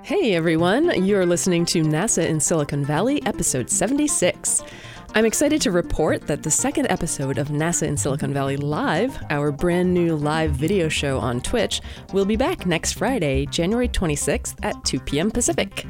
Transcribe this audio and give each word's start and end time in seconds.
Hey 0.00 0.34
everyone, 0.34 1.04
you're 1.04 1.26
listening 1.26 1.66
to 1.66 1.82
NASA 1.82 2.26
in 2.26 2.40
Silicon 2.40 2.84
Valley, 2.84 3.24
episode 3.26 3.68
76. 3.68 4.62
I'm 5.14 5.24
excited 5.24 5.60
to 5.62 5.70
report 5.70 6.26
that 6.28 6.42
the 6.42 6.50
second 6.50 6.86
episode 6.90 7.36
of 7.36 7.48
NASA 7.48 7.86
in 7.86 7.96
Silicon 7.96 8.32
Valley 8.32 8.56
Live, 8.56 9.22
our 9.28 9.52
brand 9.52 9.92
new 9.92 10.16
live 10.16 10.52
video 10.52 10.88
show 10.88 11.18
on 11.18 11.40
Twitch, 11.40 11.82
will 12.12 12.24
be 12.24 12.36
back 12.36 12.64
next 12.64 12.92
Friday, 12.94 13.44
January 13.46 13.88
26th 13.88 14.54
at 14.62 14.82
2 14.84 15.00
p.m. 15.00 15.30
Pacific. 15.30 15.86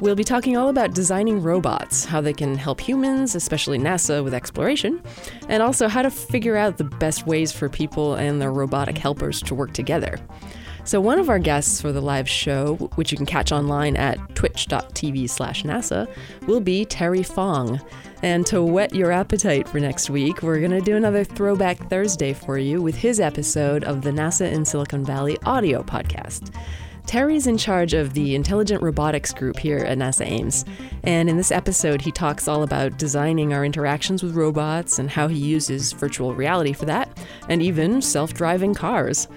We'll 0.00 0.14
be 0.14 0.24
talking 0.24 0.56
all 0.56 0.68
about 0.68 0.94
designing 0.94 1.42
robots, 1.42 2.04
how 2.04 2.20
they 2.20 2.32
can 2.32 2.56
help 2.56 2.80
humans, 2.80 3.34
especially 3.34 3.78
NASA, 3.78 4.22
with 4.22 4.32
exploration, 4.32 5.02
and 5.48 5.62
also 5.62 5.88
how 5.88 6.02
to 6.02 6.10
figure 6.10 6.56
out 6.56 6.78
the 6.78 6.84
best 6.84 7.26
ways 7.26 7.52
for 7.52 7.68
people 7.68 8.14
and 8.14 8.40
their 8.40 8.52
robotic 8.52 8.96
helpers 8.96 9.42
to 9.42 9.54
work 9.54 9.72
together. 9.72 10.18
So 10.90 11.00
one 11.00 11.20
of 11.20 11.28
our 11.28 11.38
guests 11.38 11.80
for 11.80 11.92
the 11.92 12.00
live 12.00 12.28
show, 12.28 12.74
which 12.96 13.12
you 13.12 13.16
can 13.16 13.24
catch 13.24 13.52
online 13.52 13.96
at 13.96 14.34
twitch.tv 14.34 15.30
slash 15.30 15.62
NASA, 15.62 16.12
will 16.48 16.58
be 16.58 16.84
Terry 16.84 17.22
Fong. 17.22 17.80
And 18.24 18.44
to 18.46 18.60
whet 18.60 18.92
your 18.92 19.12
appetite 19.12 19.68
for 19.68 19.78
next 19.78 20.10
week, 20.10 20.42
we're 20.42 20.58
going 20.58 20.72
to 20.72 20.80
do 20.80 20.96
another 20.96 21.22
Throwback 21.22 21.78
Thursday 21.88 22.32
for 22.32 22.58
you 22.58 22.82
with 22.82 22.96
his 22.96 23.20
episode 23.20 23.84
of 23.84 24.02
the 24.02 24.10
NASA 24.10 24.50
in 24.50 24.64
Silicon 24.64 25.04
Valley 25.04 25.38
audio 25.46 25.84
podcast. 25.84 26.52
Terry's 27.06 27.46
in 27.46 27.56
charge 27.56 27.94
of 27.94 28.14
the 28.14 28.34
Intelligent 28.34 28.82
Robotics 28.82 29.32
Group 29.32 29.60
here 29.60 29.78
at 29.78 29.96
NASA 29.96 30.26
Ames. 30.26 30.64
And 31.04 31.30
in 31.30 31.36
this 31.36 31.52
episode, 31.52 32.02
he 32.02 32.10
talks 32.10 32.48
all 32.48 32.64
about 32.64 32.98
designing 32.98 33.52
our 33.52 33.64
interactions 33.64 34.24
with 34.24 34.34
robots 34.34 34.98
and 34.98 35.08
how 35.08 35.28
he 35.28 35.38
uses 35.38 35.92
virtual 35.92 36.34
reality 36.34 36.72
for 36.72 36.86
that, 36.86 37.16
and 37.48 37.62
even 37.62 38.02
self 38.02 38.34
driving 38.34 38.74
cars. 38.74 39.28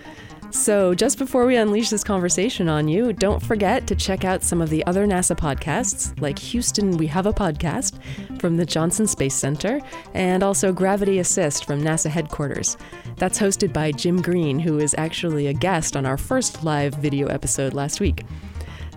So, 0.54 0.94
just 0.94 1.18
before 1.18 1.48
we 1.48 1.56
unleash 1.56 1.90
this 1.90 2.04
conversation 2.04 2.70
on 2.70 2.88
you, 2.88 3.12
don't 3.12 3.42
forget 3.42 3.88
to 3.88 3.96
check 3.96 4.24
out 4.24 4.44
some 4.44 4.62
of 4.62 4.70
the 4.70 4.86
other 4.86 5.08
NASA 5.08 5.36
podcasts, 5.36 6.18
like 6.22 6.38
Houston 6.38 6.96
We 6.96 7.08
Have 7.08 7.26
a 7.26 7.34
Podcast 7.34 8.00
from 8.40 8.56
the 8.56 8.66
Johnson 8.66 9.08
Space 9.08 9.34
Center, 9.34 9.82
and 10.14 10.44
also 10.44 10.72
Gravity 10.72 11.18
Assist 11.18 11.66
from 11.66 11.82
NASA 11.82 12.08
headquarters. 12.08 12.78
That's 13.18 13.40
hosted 13.40 13.74
by 13.74 13.94
Jim 13.94 14.22
Green, 14.22 14.60
who 14.60 14.78
is 14.78 14.94
actually 14.96 15.48
a 15.48 15.54
guest 15.54 15.98
on 15.98 16.06
our 16.06 16.18
first 16.18 16.64
live 16.64 16.94
video 16.94 17.28
episode 17.28 17.74
last 17.74 18.00
week. 18.00 18.24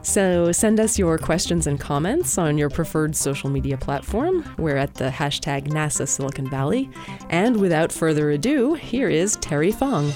So 0.03 0.53
send 0.53 0.79
us 0.79 0.99
your 0.99 1.17
questions 1.17 1.67
and 1.67 1.81
comments 1.81 2.37
on 2.37 2.59
your 2.59 2.69
preferred 2.69 3.17
social 3.17 3.49
media 3.49 3.79
platform. 3.79 4.45
We're 4.59 4.77
at 4.77 4.95
the 4.95 5.09
hashtag 5.09 5.69
NASA 5.69 6.07
Silicon 6.07 6.51
Valley. 6.51 6.91
And 7.31 7.57
without 7.57 7.93
further 7.93 8.31
ado, 8.31 8.75
here 8.75 9.09
is 9.09 9.37
Terry 9.37 9.73
Fong. 9.73 10.13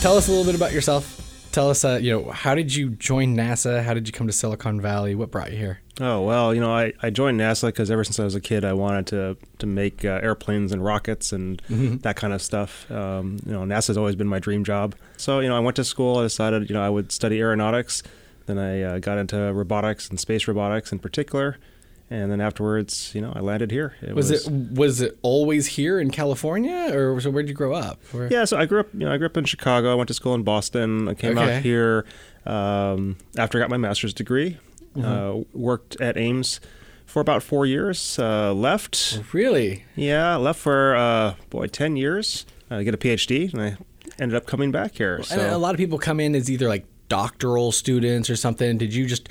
Tell 0.00 0.16
us 0.16 0.28
a 0.28 0.30
little 0.30 0.46
bit 0.46 0.54
about 0.54 0.72
yourself. 0.72 1.50
Tell 1.52 1.68
us, 1.68 1.84
uh, 1.84 1.98
you 2.00 2.10
know, 2.10 2.30
how 2.30 2.54
did 2.54 2.74
you 2.74 2.88
join 2.88 3.36
NASA? 3.36 3.84
How 3.84 3.92
did 3.92 4.06
you 4.06 4.14
come 4.14 4.26
to 4.26 4.32
Silicon 4.32 4.80
Valley? 4.80 5.14
What 5.14 5.30
brought 5.30 5.52
you 5.52 5.58
here? 5.58 5.80
Oh 6.00 6.22
well, 6.22 6.54
you 6.54 6.60
know, 6.60 6.72
I, 6.72 6.94
I 7.02 7.10
joined 7.10 7.38
NASA 7.38 7.66
because 7.66 7.90
ever 7.90 8.02
since 8.02 8.18
I 8.18 8.24
was 8.24 8.34
a 8.34 8.40
kid, 8.40 8.64
I 8.64 8.72
wanted 8.72 9.06
to 9.08 9.36
to 9.58 9.66
make 9.66 10.02
uh, 10.02 10.20
airplanes 10.22 10.72
and 10.72 10.82
rockets 10.82 11.32
and 11.34 11.60
mm-hmm. 11.64 11.98
that 11.98 12.16
kind 12.16 12.32
of 12.32 12.40
stuff. 12.40 12.90
Um, 12.90 13.40
you 13.44 13.52
know, 13.52 13.60
NASA's 13.64 13.98
always 13.98 14.16
been 14.16 14.26
my 14.26 14.38
dream 14.38 14.64
job. 14.64 14.94
So 15.18 15.40
you 15.40 15.48
know, 15.50 15.56
I 15.56 15.60
went 15.60 15.76
to 15.76 15.84
school. 15.84 16.16
I 16.16 16.22
decided 16.22 16.70
you 16.70 16.74
know 16.74 16.82
I 16.82 16.88
would 16.88 17.12
study 17.12 17.38
aeronautics. 17.38 18.02
Then 18.46 18.56
I 18.58 18.82
uh, 18.82 18.98
got 19.00 19.18
into 19.18 19.52
robotics 19.52 20.08
and 20.08 20.18
space 20.18 20.48
robotics 20.48 20.92
in 20.92 20.98
particular 20.98 21.58
and 22.10 22.30
then 22.30 22.40
afterwards, 22.40 23.12
you 23.14 23.20
know, 23.20 23.32
I 23.34 23.40
landed 23.40 23.70
here. 23.70 23.94
It 24.02 24.14
was, 24.16 24.30
was, 24.30 24.46
it 24.46 24.52
was 24.72 25.00
it 25.00 25.18
always 25.22 25.66
here 25.68 26.00
in 26.00 26.10
California, 26.10 26.90
or 26.92 27.20
so 27.20 27.30
where 27.30 27.42
did 27.42 27.48
you 27.48 27.54
grow 27.54 27.72
up? 27.72 28.02
Where? 28.10 28.30
Yeah, 28.30 28.44
so 28.44 28.58
I 28.58 28.66
grew 28.66 28.80
up. 28.80 28.88
You 28.92 29.06
know, 29.06 29.12
I 29.12 29.16
grew 29.16 29.26
up 29.26 29.36
in 29.36 29.44
Chicago. 29.44 29.92
I 29.92 29.94
went 29.94 30.08
to 30.08 30.14
school 30.14 30.34
in 30.34 30.42
Boston. 30.42 31.08
I 31.08 31.14
came 31.14 31.38
okay. 31.38 31.56
out 31.56 31.62
here 31.62 32.04
um, 32.46 33.16
after 33.38 33.58
I 33.58 33.60
got 33.60 33.70
my 33.70 33.76
master's 33.76 34.12
degree. 34.12 34.58
Mm-hmm. 34.96 35.04
Uh, 35.04 35.44
worked 35.54 36.00
at 36.00 36.16
Ames 36.16 36.60
for 37.06 37.20
about 37.20 37.44
four 37.44 37.64
years. 37.64 38.18
Uh, 38.18 38.52
left. 38.52 39.22
Really? 39.32 39.84
Yeah, 39.94 40.34
left 40.34 40.58
for 40.58 40.96
uh, 40.96 41.34
boy 41.48 41.68
ten 41.68 41.96
years. 41.96 42.44
I 42.70 42.82
get 42.82 42.92
a 42.92 42.98
PhD, 42.98 43.52
and 43.52 43.62
I 43.62 43.76
ended 44.18 44.36
up 44.36 44.46
coming 44.46 44.72
back 44.72 44.96
here. 44.96 45.22
So. 45.22 45.38
And 45.38 45.52
a 45.52 45.58
lot 45.58 45.74
of 45.74 45.78
people 45.78 45.98
come 45.98 46.18
in 46.18 46.34
as 46.34 46.50
either 46.50 46.68
like 46.68 46.86
doctoral 47.08 47.72
students 47.72 48.28
or 48.30 48.36
something. 48.36 48.78
Did 48.78 48.94
you 48.94 49.06
just 49.06 49.28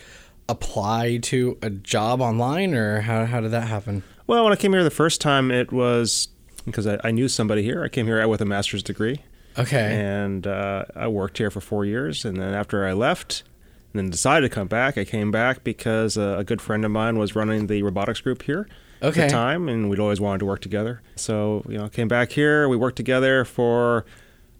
apply 0.49 1.17
to 1.17 1.57
a 1.61 1.69
job 1.69 2.19
online, 2.19 2.73
or 2.73 3.01
how 3.01 3.25
how 3.25 3.39
did 3.39 3.51
that 3.51 3.67
happen? 3.67 4.03
Well, 4.27 4.43
when 4.43 4.51
I 4.53 4.55
came 4.57 4.73
here 4.73 4.83
the 4.83 4.91
first 4.91 5.21
time, 5.21 5.51
it 5.51 5.71
was 5.71 6.27
because 6.65 6.85
I, 6.85 6.99
I 7.03 7.11
knew 7.11 7.27
somebody 7.27 7.63
here. 7.63 7.83
I 7.83 7.89
came 7.89 8.05
here 8.05 8.27
with 8.27 8.41
a 8.41 8.45
master's 8.45 8.83
degree. 8.83 9.23
Okay. 9.57 9.99
And 9.99 10.45
uh, 10.45 10.85
I 10.95 11.07
worked 11.07 11.37
here 11.37 11.49
for 11.49 11.61
four 11.61 11.85
years, 11.85 12.25
and 12.25 12.37
then 12.37 12.53
after 12.53 12.85
I 12.85 12.93
left, 12.93 13.43
and 13.91 13.99
then 13.99 14.09
decided 14.09 14.47
to 14.47 14.53
come 14.53 14.67
back, 14.67 14.97
I 14.97 15.05
came 15.05 15.31
back 15.31 15.63
because 15.63 16.17
uh, 16.17 16.35
a 16.37 16.43
good 16.43 16.61
friend 16.61 16.85
of 16.85 16.91
mine 16.91 17.17
was 17.17 17.35
running 17.35 17.67
the 17.67 17.81
robotics 17.83 18.21
group 18.21 18.43
here. 18.43 18.67
Okay. 19.01 19.21
At 19.21 19.29
the 19.29 19.33
time, 19.33 19.69
and 19.69 19.89
we'd 19.89 19.99
always 19.99 20.19
wanted 20.19 20.39
to 20.39 20.45
work 20.45 20.59
together. 20.61 21.01
So 21.15 21.63
you 21.69 21.77
know, 21.77 21.87
came 21.87 22.09
back 22.09 22.33
here. 22.33 22.67
We 22.67 22.75
worked 22.75 22.97
together 22.97 23.45
for 23.45 24.05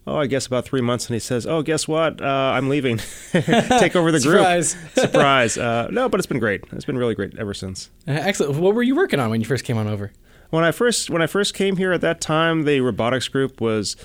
oh, 0.09 0.17
I 0.17 0.27
guess 0.27 0.45
about 0.45 0.65
three 0.65 0.81
months, 0.81 1.07
and 1.07 1.13
he 1.13 1.19
says, 1.19 1.45
"Oh, 1.45 1.61
guess 1.61 1.87
what? 1.87 2.21
Uh, 2.21 2.25
I'm 2.25 2.69
leaving. 2.69 2.97
Take 3.31 3.95
over 3.95 4.11
the 4.11 4.19
group." 4.19 4.39
Surprise! 4.39 4.75
Surprise! 4.93 5.57
Uh, 5.57 5.87
no, 5.91 6.09
but 6.09 6.19
it's 6.19 6.27
been 6.27 6.39
great. 6.39 6.63
It's 6.71 6.85
been 6.85 6.97
really 6.97 7.15
great 7.15 7.37
ever 7.37 7.53
since. 7.53 7.89
Uh, 8.07 8.11
excellent. 8.11 8.59
What 8.59 8.75
were 8.75 8.83
you 8.83 8.95
working 8.95 9.19
on 9.19 9.29
when 9.29 9.39
you 9.39 9.47
first 9.47 9.63
came 9.63 9.77
on 9.77 9.87
over? 9.87 10.11
When 10.49 10.63
I 10.63 10.71
first 10.71 11.09
when 11.09 11.21
I 11.21 11.27
first 11.27 11.53
came 11.53 11.77
here 11.77 11.91
at 11.91 12.01
that 12.01 12.21
time, 12.21 12.63
the 12.63 12.81
robotics 12.81 13.27
group 13.27 13.61
was 13.61 13.95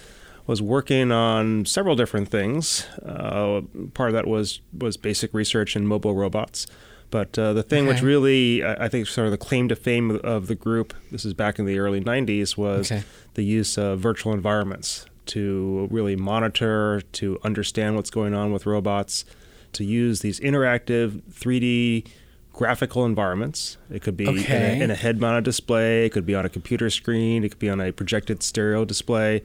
was 0.46 0.60
working 0.60 1.10
on 1.10 1.64
several 1.64 1.96
different 1.96 2.28
things. 2.28 2.86
Uh, 3.04 3.62
part 3.94 4.10
of 4.10 4.14
that 4.14 4.26
was 4.26 4.60
was 4.76 4.96
basic 4.96 5.32
research 5.32 5.74
in 5.74 5.86
mobile 5.86 6.14
robots. 6.14 6.66
But 7.10 7.38
uh, 7.38 7.52
the 7.52 7.62
thing 7.62 7.84
okay. 7.84 7.94
which 7.94 8.02
really, 8.02 8.64
I 8.64 8.88
think, 8.88 9.06
sort 9.06 9.26
of 9.26 9.30
the 9.30 9.38
claim 9.38 9.68
to 9.68 9.76
fame 9.76 10.18
of 10.24 10.48
the 10.48 10.56
group, 10.56 10.94
this 11.12 11.24
is 11.24 11.32
back 11.32 11.60
in 11.60 11.64
the 11.64 11.78
early 11.78 12.00
90s, 12.00 12.56
was 12.56 12.90
okay. 12.90 13.04
the 13.34 13.44
use 13.44 13.78
of 13.78 14.00
virtual 14.00 14.32
environments 14.32 15.06
to 15.26 15.88
really 15.90 16.16
monitor, 16.16 17.02
to 17.12 17.38
understand 17.42 17.96
what's 17.96 18.10
going 18.10 18.34
on 18.34 18.52
with 18.52 18.66
robots, 18.66 19.24
to 19.72 19.84
use 19.84 20.20
these 20.20 20.40
interactive 20.40 21.22
3D 21.32 22.06
graphical 22.52 23.04
environments. 23.04 23.76
It 23.90 24.02
could 24.02 24.16
be 24.16 24.28
okay. 24.28 24.76
in, 24.76 24.80
a, 24.80 24.84
in 24.84 24.90
a 24.90 24.94
head 24.94 25.20
mounted 25.20 25.44
display, 25.44 26.06
it 26.06 26.10
could 26.10 26.24
be 26.24 26.34
on 26.34 26.46
a 26.46 26.48
computer 26.48 26.88
screen, 26.88 27.44
it 27.44 27.50
could 27.50 27.58
be 27.58 27.68
on 27.68 27.80
a 27.80 27.92
projected 27.92 28.42
stereo 28.42 28.84
display. 28.84 29.42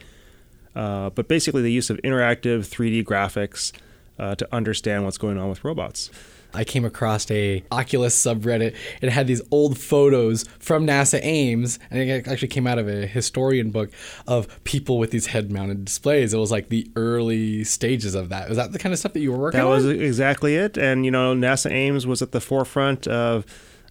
Uh, 0.75 1.09
but 1.09 1.27
basically, 1.27 1.61
the 1.61 1.71
use 1.71 1.89
of 1.89 1.97
interactive 1.97 2.59
3D 2.59 3.03
graphics 3.03 3.73
uh, 4.19 4.35
to 4.35 4.47
understand 4.53 5.03
what's 5.03 5.17
going 5.17 5.37
on 5.37 5.49
with 5.49 5.63
robots. 5.63 6.09
I 6.53 6.63
came 6.63 6.83
across 6.85 7.29
a 7.29 7.63
Oculus 7.71 8.19
subreddit. 8.19 8.75
It 9.01 9.09
had 9.09 9.27
these 9.27 9.41
old 9.51 9.77
photos 9.77 10.45
from 10.59 10.87
NASA 10.87 11.19
Ames, 11.21 11.77
and 11.91 11.99
it 11.99 12.27
actually 12.27 12.47
came 12.47 12.65
out 12.65 12.79
of 12.79 12.87
a 12.87 13.05
historian 13.05 13.69
book 13.69 13.91
of 14.27 14.63
people 14.63 14.97
with 14.97 15.11
these 15.11 15.27
head-mounted 15.27 15.85
displays. 15.85 16.33
It 16.33 16.37
was 16.37 16.51
like 16.51 16.69
the 16.69 16.89
early 16.95 17.63
stages 17.63 18.15
of 18.15 18.29
that. 18.29 18.49
Was 18.49 18.57
that 18.57 18.71
the 18.71 18.79
kind 18.79 18.93
of 18.93 18.99
stuff 18.99 19.13
that 19.13 19.19
you 19.19 19.31
were 19.31 19.37
working 19.37 19.59
that 19.59 19.67
on? 19.67 19.81
That 19.81 19.87
was 19.87 19.99
exactly 19.99 20.55
it. 20.55 20.77
And 20.77 21.05
you 21.05 21.11
know, 21.11 21.33
NASA 21.35 21.71
Ames 21.71 22.07
was 22.07 22.21
at 22.21 22.31
the 22.31 22.41
forefront 22.41 23.07
of 23.07 23.45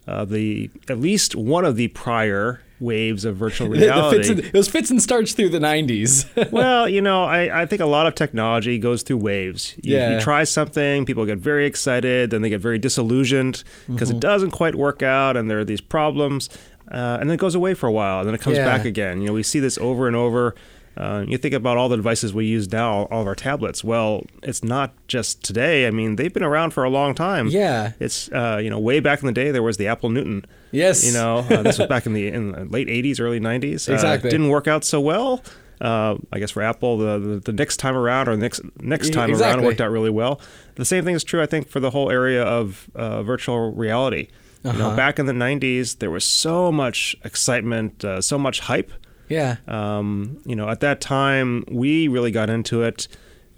uh, 0.08 0.24
the 0.24 0.70
at 0.88 0.98
least 0.98 1.36
one 1.36 1.64
of 1.64 1.76
the 1.76 1.88
prior 1.88 2.62
waves 2.80 3.24
of 3.24 3.36
virtual 3.36 3.68
reality. 3.68 4.42
it 4.42 4.54
was 4.54 4.68
fits 4.68 4.90
and 4.90 5.02
starts 5.02 5.32
through 5.32 5.50
the 5.50 5.58
90s. 5.58 6.50
well, 6.52 6.88
you 6.88 7.02
know, 7.02 7.24
I, 7.24 7.62
I 7.62 7.66
think 7.66 7.82
a 7.82 7.86
lot 7.86 8.06
of 8.06 8.14
technology 8.14 8.78
goes 8.78 9.02
through 9.02 9.18
waves. 9.18 9.74
You, 9.82 9.96
yeah. 9.96 10.14
you 10.14 10.20
try 10.20 10.44
something, 10.44 11.04
people 11.04 11.26
get 11.26 11.38
very 11.38 11.66
excited, 11.66 12.30
then 12.30 12.42
they 12.42 12.48
get 12.48 12.60
very 12.60 12.78
disillusioned 12.78 13.64
because 13.86 14.08
mm-hmm. 14.08 14.16
it 14.16 14.20
doesn't 14.20 14.52
quite 14.52 14.74
work 14.74 15.02
out 15.02 15.36
and 15.36 15.50
there 15.50 15.58
are 15.58 15.64
these 15.64 15.80
problems. 15.80 16.48
Uh, 16.90 17.18
and 17.20 17.28
then 17.28 17.34
it 17.34 17.40
goes 17.40 17.54
away 17.54 17.74
for 17.74 17.86
a 17.86 17.92
while, 17.92 18.20
and 18.20 18.28
then 18.28 18.34
it 18.34 18.40
comes 18.40 18.56
yeah. 18.56 18.64
back 18.64 18.86
again. 18.86 19.20
You 19.20 19.26
know, 19.26 19.34
we 19.34 19.42
see 19.42 19.60
this 19.60 19.76
over 19.76 20.06
and 20.06 20.16
over. 20.16 20.54
Uh, 20.98 21.24
you 21.28 21.38
think 21.38 21.54
about 21.54 21.76
all 21.76 21.88
the 21.88 21.94
devices 21.94 22.34
we 22.34 22.44
use 22.44 22.72
now, 22.72 23.04
all 23.04 23.20
of 23.20 23.26
our 23.28 23.36
tablets. 23.36 23.84
Well, 23.84 24.26
it's 24.42 24.64
not 24.64 24.92
just 25.06 25.44
today. 25.44 25.86
I 25.86 25.92
mean, 25.92 26.16
they've 26.16 26.32
been 26.32 26.42
around 26.42 26.72
for 26.72 26.82
a 26.82 26.90
long 26.90 27.14
time. 27.14 27.46
Yeah. 27.48 27.92
It's 28.00 28.28
uh, 28.32 28.58
you 28.60 28.68
know, 28.68 28.80
way 28.80 28.98
back 28.98 29.20
in 29.20 29.26
the 29.26 29.32
day, 29.32 29.52
there 29.52 29.62
was 29.62 29.76
the 29.76 29.86
Apple 29.86 30.10
Newton. 30.10 30.44
Yes. 30.72 31.06
You 31.06 31.12
know, 31.12 31.38
uh, 31.48 31.62
this 31.62 31.78
was 31.78 31.86
back 31.86 32.04
in 32.04 32.14
the 32.14 32.26
in 32.26 32.50
the 32.50 32.64
late 32.64 32.88
'80s, 32.88 33.20
early 33.20 33.38
'90s. 33.38 33.88
Uh, 33.88 33.92
exactly. 33.94 34.28
didn't 34.28 34.48
work 34.48 34.66
out 34.66 34.84
so 34.84 35.00
well. 35.00 35.40
Uh, 35.80 36.16
I 36.32 36.40
guess 36.40 36.50
for 36.50 36.62
Apple, 36.62 36.98
the, 36.98 37.20
the, 37.20 37.38
the 37.38 37.52
next 37.52 37.76
time 37.76 37.96
around 37.96 38.26
or 38.26 38.36
next 38.36 38.60
next 38.80 39.12
time 39.12 39.30
exactly. 39.30 39.62
around 39.62 39.64
worked 39.64 39.80
out 39.80 39.92
really 39.92 40.10
well. 40.10 40.40
The 40.74 40.84
same 40.84 41.04
thing 41.04 41.14
is 41.14 41.22
true, 41.22 41.40
I 41.40 41.46
think, 41.46 41.68
for 41.68 41.78
the 41.78 41.90
whole 41.90 42.10
area 42.10 42.42
of 42.42 42.90
uh, 42.96 43.22
virtual 43.22 43.72
reality. 43.72 44.26
Uh-huh. 44.64 44.72
You 44.72 44.78
know, 44.80 44.86
uh-huh. 44.88 44.96
back 44.96 45.20
in 45.20 45.26
the 45.26 45.32
'90s, 45.32 45.98
there 46.00 46.10
was 46.10 46.24
so 46.24 46.72
much 46.72 47.14
excitement, 47.22 48.04
so 48.18 48.36
much 48.36 48.58
hype 48.60 48.92
yeah. 49.28 49.56
Um, 49.66 50.40
you 50.44 50.56
know, 50.56 50.68
at 50.68 50.80
that 50.80 51.00
time, 51.00 51.64
we 51.70 52.08
really 52.08 52.30
got 52.30 52.50
into 52.50 52.82
it 52.82 53.08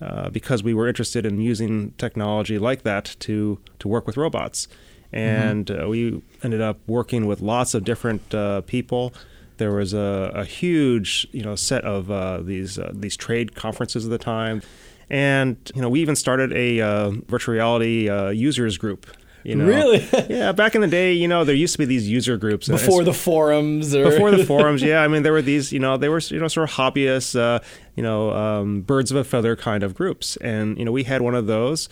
uh, 0.01 0.31
because 0.31 0.63
we 0.63 0.75
were 0.75 0.89
interested 0.89 1.27
in 1.27 1.41
using 1.41 1.93
technology 1.93 2.59
like 2.59 2.83
that 2.83 3.17
to 3.21 3.59
to 3.79 3.89
work 3.89 4.07
with 4.07 4.17
robots. 4.17 4.69
and 5.13 5.71
uh, 5.71 5.89
we 5.89 6.23
ended 6.43 6.61
up 6.61 6.79
working 6.87 7.27
with 7.27 7.41
lots 7.41 7.75
of 7.75 7.85
different 7.85 8.35
uh, 8.35 8.61
people. 8.63 9.13
There 9.57 9.73
was 9.73 9.93
a, 9.93 10.31
a 10.35 10.45
huge, 10.45 11.27
you 11.33 11.43
know, 11.43 11.57
set 11.57 11.85
of 11.85 12.11
uh, 12.11 12.41
these 12.41 12.79
uh, 12.79 12.93
these 12.95 13.17
trade 13.17 13.55
conferences 13.55 14.05
at 14.05 14.11
the 14.11 14.19
time, 14.19 14.63
and 15.11 15.57
you 15.75 15.83
know, 15.83 15.89
we 15.89 16.01
even 16.01 16.17
started 16.17 16.53
a 16.53 16.81
uh, 16.81 17.11
virtual 17.29 17.55
reality 17.55 18.09
uh, 18.09 18.31
users 18.31 18.79
group. 18.79 19.07
You 19.43 19.57
know? 19.57 19.65
Really? 19.67 20.07
yeah. 20.29 20.53
Back 20.53 20.75
in 20.75 20.81
the 20.81 20.87
day, 20.89 21.13
you 21.13 21.27
know, 21.29 21.45
there 21.45 21.55
used 21.55 21.73
to 21.75 21.79
be 21.79 21.85
these 21.87 22.09
user 22.09 22.37
groups 22.37 22.69
Before 22.69 23.03
the 23.05 23.13
forums 23.15 23.95
or 23.95 24.05
before 24.11 24.31
the 24.31 24.45
forums, 24.53 24.83
yeah. 24.83 25.01
I 25.03 25.09
mean, 25.09 25.23
there 25.23 25.33
were 25.33 25.43
these, 25.43 25.73
you 25.73 25.79
know, 25.79 25.97
they 25.97 26.09
were, 26.09 26.21
you 26.21 26.39
know, 26.39 26.49
sort 26.49 26.69
of 26.71 26.77
hobbyists, 26.77 27.39
uh, 27.39 27.61
you 27.97 28.03
know, 28.03 28.31
um, 28.33 28.83
birds 28.83 29.11
of 29.11 29.17
a 29.17 29.25
feather 29.25 29.57
kind 29.57 29.83
of 29.83 29.95
groups. 29.95 30.37
And, 30.39 30.79
you 30.79 30.85
know, 30.85 30.93
we 30.93 31.05
had 31.05 31.23
one 31.23 31.35
of 31.35 31.47
those 31.47 31.89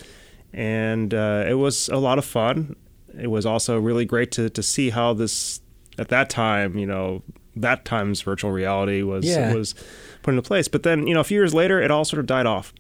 and 0.53 1.13
uh, 1.15 1.45
it 1.49 1.55
was 1.55 1.89
a 1.89 1.97
lot 1.97 2.19
of 2.19 2.25
fun. 2.25 2.77
It 3.19 3.29
was 3.29 3.45
also 3.47 3.79
really 3.79 4.05
great 4.05 4.31
to, 4.33 4.49
to 4.51 4.63
see 4.63 4.91
how 4.91 5.13
this, 5.15 5.61
at 5.99 6.09
that 6.09 6.31
time, 6.31 6.79
you 6.79 6.87
know, 6.87 7.23
that 7.57 7.85
time's 7.85 8.23
virtual 8.23 8.53
reality 8.53 9.03
was, 9.03 9.25
Yeah. 9.27 9.53
was 9.53 9.75
put 10.23 10.31
into 10.33 10.43
place. 10.43 10.69
But 10.69 10.83
then, 10.85 11.07
you 11.07 11.15
know, 11.15 11.21
a 11.21 11.25
few 11.25 11.39
years 11.39 11.55
later, 11.55 11.81
it 11.81 11.91
all 11.91 12.05
sort 12.05 12.21
of 12.21 12.27
died 12.27 12.47
off. 12.47 12.73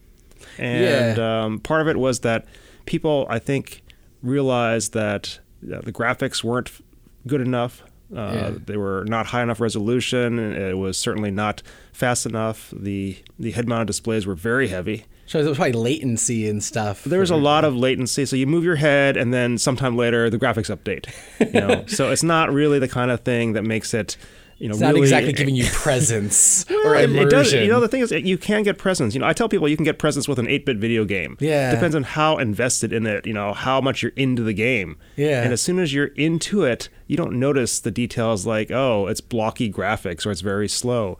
And 0.59 1.17
Yeah. 1.17 1.43
um, 1.44 1.59
part 1.59 1.81
of 1.81 1.88
it 1.88 1.97
was 1.97 2.20
that 2.20 2.44
people, 2.87 3.26
I 3.29 3.38
think, 3.38 3.82
realized 4.23 4.93
that 4.94 5.38
uh, 5.65 5.81
the 5.81 5.93
graphics 5.93 6.43
weren't 6.44 6.70
good 7.26 7.41
enough. 7.41 7.82
Uh, 8.15 8.32
Yeah. 8.35 8.50
They 8.67 8.76
were 8.76 9.05
not 9.06 9.26
high 9.26 9.43
enough 9.43 9.61
resolution. 9.61 10.38
It 10.38 10.79
was 10.79 10.97
certainly 10.97 11.31
not 11.31 11.62
fast 11.93 12.25
enough. 12.26 12.73
The 12.76 13.17
the 13.38 13.50
head-mounted 13.53 13.87
displays 13.87 14.26
were 14.26 14.35
very 14.35 14.69
heavy. 14.69 15.05
So 15.26 15.38
there 15.43 15.49
was 15.50 15.59
probably 15.59 15.75
latency 15.75 16.49
and 16.49 16.65
stuff. 16.65 17.05
There 17.05 17.20
was 17.20 17.31
a 17.31 17.37
lot 17.37 17.65
of 17.67 17.76
latency. 17.76 18.25
So 18.25 18.35
you 18.35 18.47
move 18.47 18.65
your 18.65 18.76
head, 18.76 19.19
and 19.19 19.35
then 19.35 19.59
sometime 19.59 19.94
later 19.94 20.31
the 20.31 20.38
graphics 20.38 20.75
update. 20.75 21.06
You 21.53 21.61
know, 21.61 21.85
so 21.99 22.11
it's 22.11 22.23
not 22.23 22.50
really 22.50 22.79
the 22.79 22.88
kind 22.88 23.11
of 23.11 23.20
thing 23.20 23.53
that 23.53 23.62
makes 23.62 23.93
it. 23.93 24.17
You 24.58 24.69
know, 24.69 24.72
It's 24.72 24.81
not 24.81 24.88
really- 24.94 25.02
exactly 25.02 25.32
giving 25.40 25.55
you 25.55 25.64
presence 25.72 26.64
or 26.84 26.96
it- 26.96 27.05
immersion. 27.05 27.26
it 27.28 27.31
does. 27.31 27.52
You 27.52 27.69
know, 27.69 27.81
the 27.81 27.88
thing 27.88 28.00
is, 28.02 28.10
you 28.10 28.37
can 28.38 28.62
get 28.64 28.76
presence. 28.78 29.14
You 29.14 29.20
know, 29.20 29.26
I 29.26 29.32
tell 29.32 29.49
people 29.49 29.69
you 29.69 29.76
can 29.76 29.84
get 29.84 29.99
presence 29.99 30.26
with 30.26 30.38
an 30.38 30.46
8-bit 30.46 30.78
video 30.78 31.05
game. 31.05 31.37
Yeah. 31.40 31.70
Depends 31.72 31.94
on 31.94 32.02
how 32.02 32.38
invested 32.38 32.93
in 32.93 33.06
it. 33.06 33.26
You 33.26 33.32
know, 33.34 33.52
how 33.52 33.81
much 33.81 34.02
you're 34.02 34.12
into 34.16 34.43
the 34.43 34.52
game. 34.55 34.96
Yeah. 35.16 35.43
And 35.44 35.52
as 35.52 35.60
soon 35.60 35.78
as 35.78 35.94
you're 35.94 36.06
into 36.16 36.64
it, 36.64 36.88
you 37.06 37.16
don't 37.16 37.34
notice 37.38 37.78
the 37.81 37.90
details 37.93 38.46
like, 38.46 38.70
oh, 38.70 39.06
it's 39.06 39.20
blocky 39.20 39.72
graphics 39.72 40.26
or 40.26 40.31
it's 40.32 40.40
very 40.40 40.69
slow. 40.69 41.19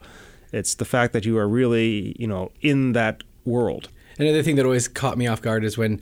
It's 0.51 0.73
the 0.73 0.85
fact 0.85 1.13
that 1.13 1.25
you 1.25 1.37
are 1.37 1.47
really, 1.47 2.15
you 2.19 2.27
know, 2.27 2.51
in 2.61 2.91
that 2.93 3.23
world. 3.45 3.89
Another 4.17 4.43
thing 4.43 4.57
that 4.57 4.65
always 4.65 4.87
caught 4.89 5.17
me 5.17 5.27
off 5.27 5.41
guard 5.41 5.63
is 5.63 5.77
when 5.77 6.01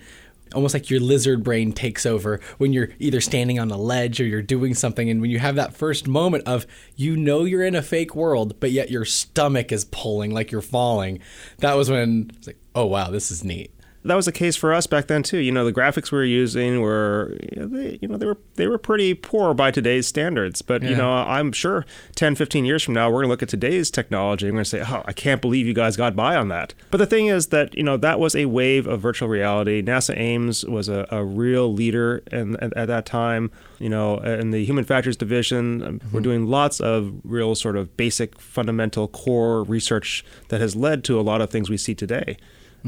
almost 0.53 0.73
like 0.73 0.89
your 0.89 0.99
lizard 0.99 1.43
brain 1.43 1.71
takes 1.71 2.05
over 2.05 2.39
when 2.57 2.73
you're 2.73 2.89
either 2.99 3.21
standing 3.21 3.59
on 3.59 3.71
a 3.71 3.77
ledge 3.77 4.19
or 4.19 4.25
you're 4.25 4.41
doing 4.41 4.73
something. 4.73 5.09
And 5.09 5.21
when 5.21 5.29
you 5.29 5.39
have 5.39 5.55
that 5.55 5.75
first 5.75 6.07
moment 6.07 6.47
of 6.47 6.65
you 6.95 7.15
know 7.15 7.43
you're 7.43 7.63
in 7.63 7.75
a 7.75 7.81
fake 7.81 8.15
world 8.15 8.59
but 8.59 8.71
yet 8.71 8.89
your 8.89 9.05
stomach 9.05 9.71
is 9.71 9.85
pulling 9.85 10.33
like 10.33 10.51
you're 10.51 10.61
falling 10.61 11.19
that 11.59 11.75
was 11.75 11.89
when 11.89 12.31
it's 12.35 12.47
like 12.47 12.57
oh 12.75 12.85
wow 12.85 13.09
this 13.09 13.31
is 13.31 13.43
neat 13.43 13.71
that 14.07 14.15
was 14.15 14.25
the 14.25 14.31
case 14.31 14.55
for 14.55 14.73
us 14.73 14.87
back 14.87 15.07
then 15.07 15.23
too. 15.23 15.37
You 15.37 15.51
know, 15.51 15.65
the 15.65 15.73
graphics 15.73 16.11
we 16.11 16.17
were 16.17 16.23
using 16.23 16.81
were, 16.81 17.37
you 17.53 17.61
know, 17.61 17.67
they, 17.67 17.99
you 18.01 18.07
know, 18.07 18.17
they 18.17 18.25
were 18.25 18.37
they 18.55 18.67
were 18.67 18.77
pretty 18.77 19.13
poor 19.13 19.53
by 19.53 19.71
today's 19.71 20.07
standards. 20.07 20.61
But 20.61 20.81
you 20.83 20.95
know, 20.95 21.11
I'm 21.11 21.51
sure 21.51 21.85
10, 22.15 22.35
15 22.35 22.65
years 22.65 22.83
from 22.83 22.93
now, 22.93 23.09
we're 23.09 23.21
gonna 23.21 23.31
look 23.31 23.43
at 23.43 23.49
today's 23.49 23.91
technology 23.91 24.47
and 24.47 24.55
we're 24.55 24.59
gonna 24.59 24.65
say, 24.65 24.83
oh, 24.87 25.03
I 25.05 25.13
can't 25.13 25.41
believe 25.41 25.67
you 25.67 25.73
guys 25.73 25.95
got 25.97 26.15
by 26.15 26.35
on 26.35 26.47
that. 26.49 26.73
But 26.89 26.97
the 26.97 27.05
thing 27.05 27.27
is 27.27 27.47
that 27.47 27.75
you 27.75 27.83
know 27.83 27.97
that 27.97 28.19
was 28.19 28.35
a 28.35 28.45
wave 28.45 28.87
of 28.87 29.01
virtual 29.01 29.27
reality. 29.27 29.81
NASA 29.81 30.17
Ames 30.17 30.65
was 30.65 30.89
a, 30.89 31.07
a 31.11 31.23
real 31.23 31.71
leader 31.71 32.23
in, 32.31 32.55
at, 32.57 32.75
at 32.75 32.87
that 32.87 33.05
time. 33.05 33.51
You 33.79 33.89
know, 33.89 34.17
in 34.17 34.51
the 34.51 34.65
human 34.65 34.85
factors 34.85 35.15
division, 35.17 35.83
um, 35.83 36.01
we're 36.11 36.21
doing 36.21 36.47
lots 36.47 36.79
of 36.79 37.13
real 37.23 37.53
sort 37.55 37.75
of 37.75 37.95
basic, 37.95 38.39
fundamental, 38.39 39.07
core 39.07 39.63
research 39.63 40.25
that 40.49 40.61
has 40.61 40.75
led 40.75 41.03
to 41.05 41.19
a 41.19 41.21
lot 41.21 41.41
of 41.41 41.49
things 41.49 41.69
we 41.69 41.77
see 41.77 41.93
today. 41.93 42.37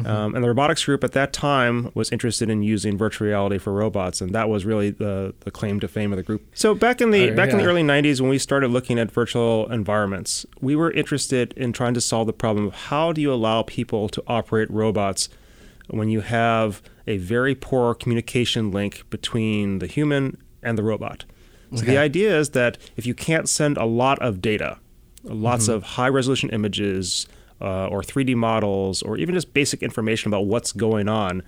Um, 0.06 0.36
and 0.36 0.44
the 0.44 0.48
robotics 0.48 0.84
group 0.86 1.04
at 1.04 1.12
that 1.14 1.34
time 1.34 1.92
was 1.94 2.12
interested 2.12 2.50
in 2.50 2.64
using 2.64 2.98
virtual 2.98 3.28
reality 3.28 3.58
for 3.58 3.74
robots, 3.74 4.22
and 4.22 4.34
that 4.34 4.50
was 4.50 4.66
really 4.66 4.90
the, 4.90 5.34
the 5.42 5.52
claim 5.52 5.80
to 5.80 5.88
fame 5.88 6.12
of 6.14 6.18
the 6.18 6.24
group. 6.24 6.46
So 6.54 6.74
back 6.76 7.02
in 7.02 7.12
the 7.12 7.32
Oh, 7.32 7.36
back 7.36 7.50
in 7.52 7.58
the 7.58 7.66
early 7.66 7.84
'90s, 7.84 8.22
when 8.22 8.30
we 8.30 8.38
started 8.38 8.70
looking 8.72 9.00
at 9.00 9.12
virtual 9.12 9.72
environments, 9.72 10.46
we 10.62 10.76
were 10.76 10.92
interested 10.92 11.54
in 11.58 11.74
trying 11.74 11.94
to 11.96 12.02
solve 12.02 12.28
the 12.28 12.34
problem 12.34 12.68
of 12.68 12.74
how 12.74 13.12
do 13.12 13.22
you 13.22 13.34
allow 13.34 13.64
people 13.64 14.10
to 14.10 14.24
operate 14.28 14.70
robots 14.72 15.30
when 15.90 16.10
you 16.10 16.22
have 16.22 16.82
a 17.08 17.18
very 17.18 17.56
poor 17.56 17.96
communication 17.96 18.72
link 18.72 19.04
between 19.10 19.80
the 19.80 19.88
human 19.88 20.38
and 20.62 20.78
the 20.78 20.84
robot. 20.84 21.26
So 21.74 21.86
the 21.86 21.98
idea 21.98 22.38
is 22.38 22.52
that 22.52 22.78
if 22.96 23.06
you 23.06 23.14
can't 23.14 23.48
send 23.48 23.78
a 23.78 23.86
lot 23.86 24.20
of 24.20 24.42
data, 24.42 24.78
lots 25.24 25.68
of 25.68 25.84
high 25.84 26.10
resolution 26.10 26.50
images 26.50 27.28
uh, 27.62 27.88
or 27.88 28.02
3D 28.02 28.36
models 28.36 29.02
or 29.02 29.18
even 29.18 29.36
just 29.36 29.54
basic 29.54 29.82
information 29.84 30.30
about 30.30 30.46
what's 30.46 30.72
going 30.72 31.08
on, 31.10 31.44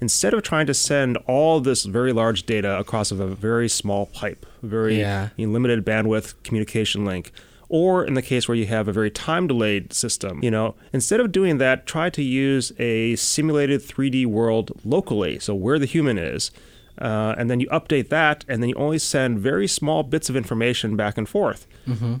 instead 0.00 0.34
of 0.34 0.42
trying 0.42 0.66
to 0.66 0.74
send 0.74 1.16
all 1.26 1.60
this 1.60 1.84
very 1.84 2.12
large 2.12 2.44
data 2.44 2.78
across 2.78 3.10
of 3.10 3.20
a 3.20 3.26
very 3.28 3.68
small 3.68 4.06
pipe, 4.06 4.44
very 4.62 4.98
Yeah. 5.00 5.28
you 5.36 5.46
know, 5.46 5.52
limited 5.52 5.84
bandwidth 5.84 6.34
communication 6.42 7.04
link, 7.04 7.30
or 7.70 8.04
in 8.04 8.14
the 8.14 8.22
case 8.22 8.46
where 8.46 8.56
you 8.56 8.66
have 8.66 8.88
a 8.88 8.92
very 8.92 9.10
time 9.10 9.46
delayed 9.46 9.92
system, 9.92 10.40
you 10.42 10.50
know, 10.50 10.74
instead 10.92 11.20
of 11.20 11.32
doing 11.32 11.58
that, 11.58 11.86
try 11.86 12.10
to 12.10 12.22
use 12.22 12.72
a 12.78 13.16
simulated 13.16 13.80
3D 13.80 14.26
world 14.26 14.72
locally, 14.84 15.38
so 15.38 15.54
where 15.54 15.78
the 15.78 15.86
human 15.86 16.18
is. 16.18 16.50
Uh, 16.98 17.34
and 17.36 17.50
then 17.50 17.58
you 17.60 17.68
update 17.68 18.08
that, 18.08 18.44
and 18.48 18.62
then 18.62 18.68
you 18.70 18.76
only 18.76 18.98
send 18.98 19.38
very 19.40 19.66
small 19.66 20.02
bits 20.02 20.28
of 20.30 20.36
information 20.36 20.96
back 20.96 21.18
and 21.18 21.28
forth. 21.28 21.66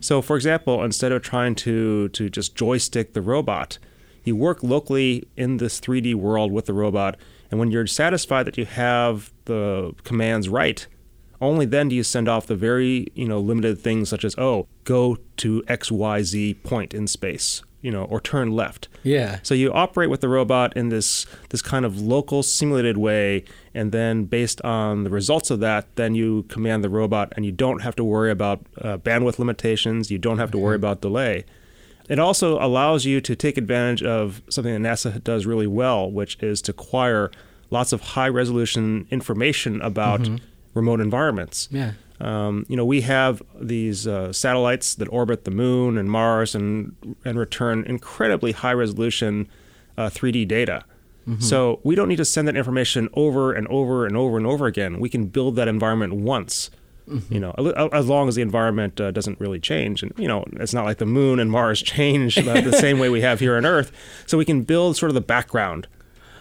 So, 0.00 0.20
for 0.20 0.36
example, 0.36 0.82
instead 0.84 1.12
of 1.12 1.22
trying 1.22 1.54
to 1.56 2.08
to 2.10 2.28
just 2.28 2.54
joystick 2.56 3.12
the 3.12 3.22
robot, 3.22 3.78
you 4.24 4.36
work 4.36 4.62
locally 4.62 5.28
in 5.36 5.58
this 5.58 5.80
3D 5.80 6.14
world 6.16 6.50
with 6.52 6.66
the 6.66 6.72
robot, 6.74 7.16
and 7.50 7.60
when 7.60 7.70
you're 7.70 7.86
satisfied 7.86 8.46
that 8.46 8.58
you 8.58 8.64
have 8.66 9.32
the 9.44 9.94
commands 10.02 10.48
right, 10.48 10.86
only 11.40 11.66
then 11.66 11.88
do 11.88 11.96
you 11.96 12.02
send 12.02 12.28
off 12.28 12.46
the 12.46 12.56
very 12.56 13.06
you 13.14 13.28
know 13.28 13.40
limited 13.40 13.78
things 13.78 14.08
such 14.08 14.24
as 14.24 14.34
oh 14.38 14.66
go 14.84 15.16
to 15.36 15.62
xyz 15.68 16.62
point 16.62 16.94
in 16.94 17.06
space 17.06 17.62
you 17.84 17.90
know 17.90 18.04
or 18.04 18.18
turn 18.18 18.50
left. 18.50 18.88
Yeah. 19.02 19.40
So 19.42 19.54
you 19.54 19.70
operate 19.72 20.08
with 20.08 20.22
the 20.22 20.28
robot 20.28 20.74
in 20.74 20.88
this 20.88 21.26
this 21.50 21.60
kind 21.60 21.84
of 21.84 22.00
local 22.00 22.42
simulated 22.42 22.96
way 22.96 23.44
and 23.74 23.92
then 23.92 24.24
based 24.24 24.60
on 24.62 25.04
the 25.04 25.10
results 25.10 25.50
of 25.50 25.60
that 25.60 25.94
then 25.96 26.14
you 26.14 26.44
command 26.44 26.82
the 26.82 26.88
robot 26.88 27.32
and 27.36 27.44
you 27.44 27.52
don't 27.52 27.82
have 27.82 27.94
to 27.96 28.02
worry 28.02 28.30
about 28.30 28.64
uh, 28.80 28.96
bandwidth 28.96 29.38
limitations. 29.38 30.10
You 30.10 30.18
don't 30.18 30.38
have 30.38 30.50
to 30.52 30.58
worry 30.58 30.76
about 30.76 31.02
delay. 31.02 31.44
It 32.08 32.18
also 32.18 32.58
allows 32.58 33.04
you 33.04 33.20
to 33.20 33.36
take 33.36 33.58
advantage 33.58 34.02
of 34.02 34.42
something 34.48 34.82
that 34.82 34.88
NASA 34.88 35.22
does 35.22 35.44
really 35.44 35.66
well, 35.66 36.10
which 36.10 36.42
is 36.42 36.62
to 36.62 36.70
acquire 36.70 37.30
lots 37.70 37.92
of 37.92 38.00
high 38.00 38.28
resolution 38.28 39.06
information 39.10 39.80
about 39.82 40.26
remote 40.72 41.00
environments. 41.00 41.68
yeah 41.70 41.92
Um, 42.20 42.64
you 42.68 42.76
know, 42.76 42.84
we 42.84 43.00
have 43.02 43.42
these 43.60 44.06
uh, 44.06 44.32
satellites 44.32 44.94
that 44.94 45.08
orbit 45.08 45.44
the 45.44 45.50
moon 45.50 45.98
and 45.98 46.10
Mars 46.10 46.54
and 46.54 46.94
and 47.24 47.38
return 47.38 47.84
incredibly 47.86 48.52
high 48.52 48.72
resolution 48.72 49.48
uh, 49.98 50.08
3D 50.08 50.46
data. 50.48 50.84
So 51.38 51.80
we 51.82 51.94
don't 51.94 52.08
need 52.08 52.16
to 52.16 52.24
send 52.24 52.46
that 52.48 52.56
information 52.56 53.08
over 53.14 53.54
and 53.54 53.66
over 53.68 54.04
and 54.06 54.14
over 54.14 54.36
and 54.36 54.46
over 54.46 54.66
again. 54.66 55.00
We 55.00 55.08
can 55.08 55.24
build 55.26 55.56
that 55.56 55.68
environment 55.68 56.12
once. 56.12 56.70
You 57.30 57.40
know, 57.40 57.52
as 57.92 58.06
long 58.06 58.28
as 58.28 58.34
the 58.34 58.42
environment 58.42 59.00
uh, 59.00 59.10
doesn't 59.10 59.40
really 59.40 59.58
change, 59.58 60.02
and 60.02 60.12
you 60.18 60.28
know, 60.28 60.44
it's 60.52 60.72
not 60.74 60.84
like 60.84 60.98
the 60.98 61.06
moon 61.06 61.38
and 61.40 61.50
Mars 61.50 61.80
change 61.94 62.36
uh, 62.38 62.60
the 62.60 62.72
same 62.72 62.98
way 62.98 63.08
we 63.08 63.22
have 63.22 63.40
here 63.40 63.56
on 63.56 63.64
Earth. 63.66 63.90
So 64.26 64.36
we 64.38 64.44
can 64.44 64.62
build 64.62 64.96
sort 64.96 65.10
of 65.10 65.14
the 65.14 65.20
background. 65.22 65.86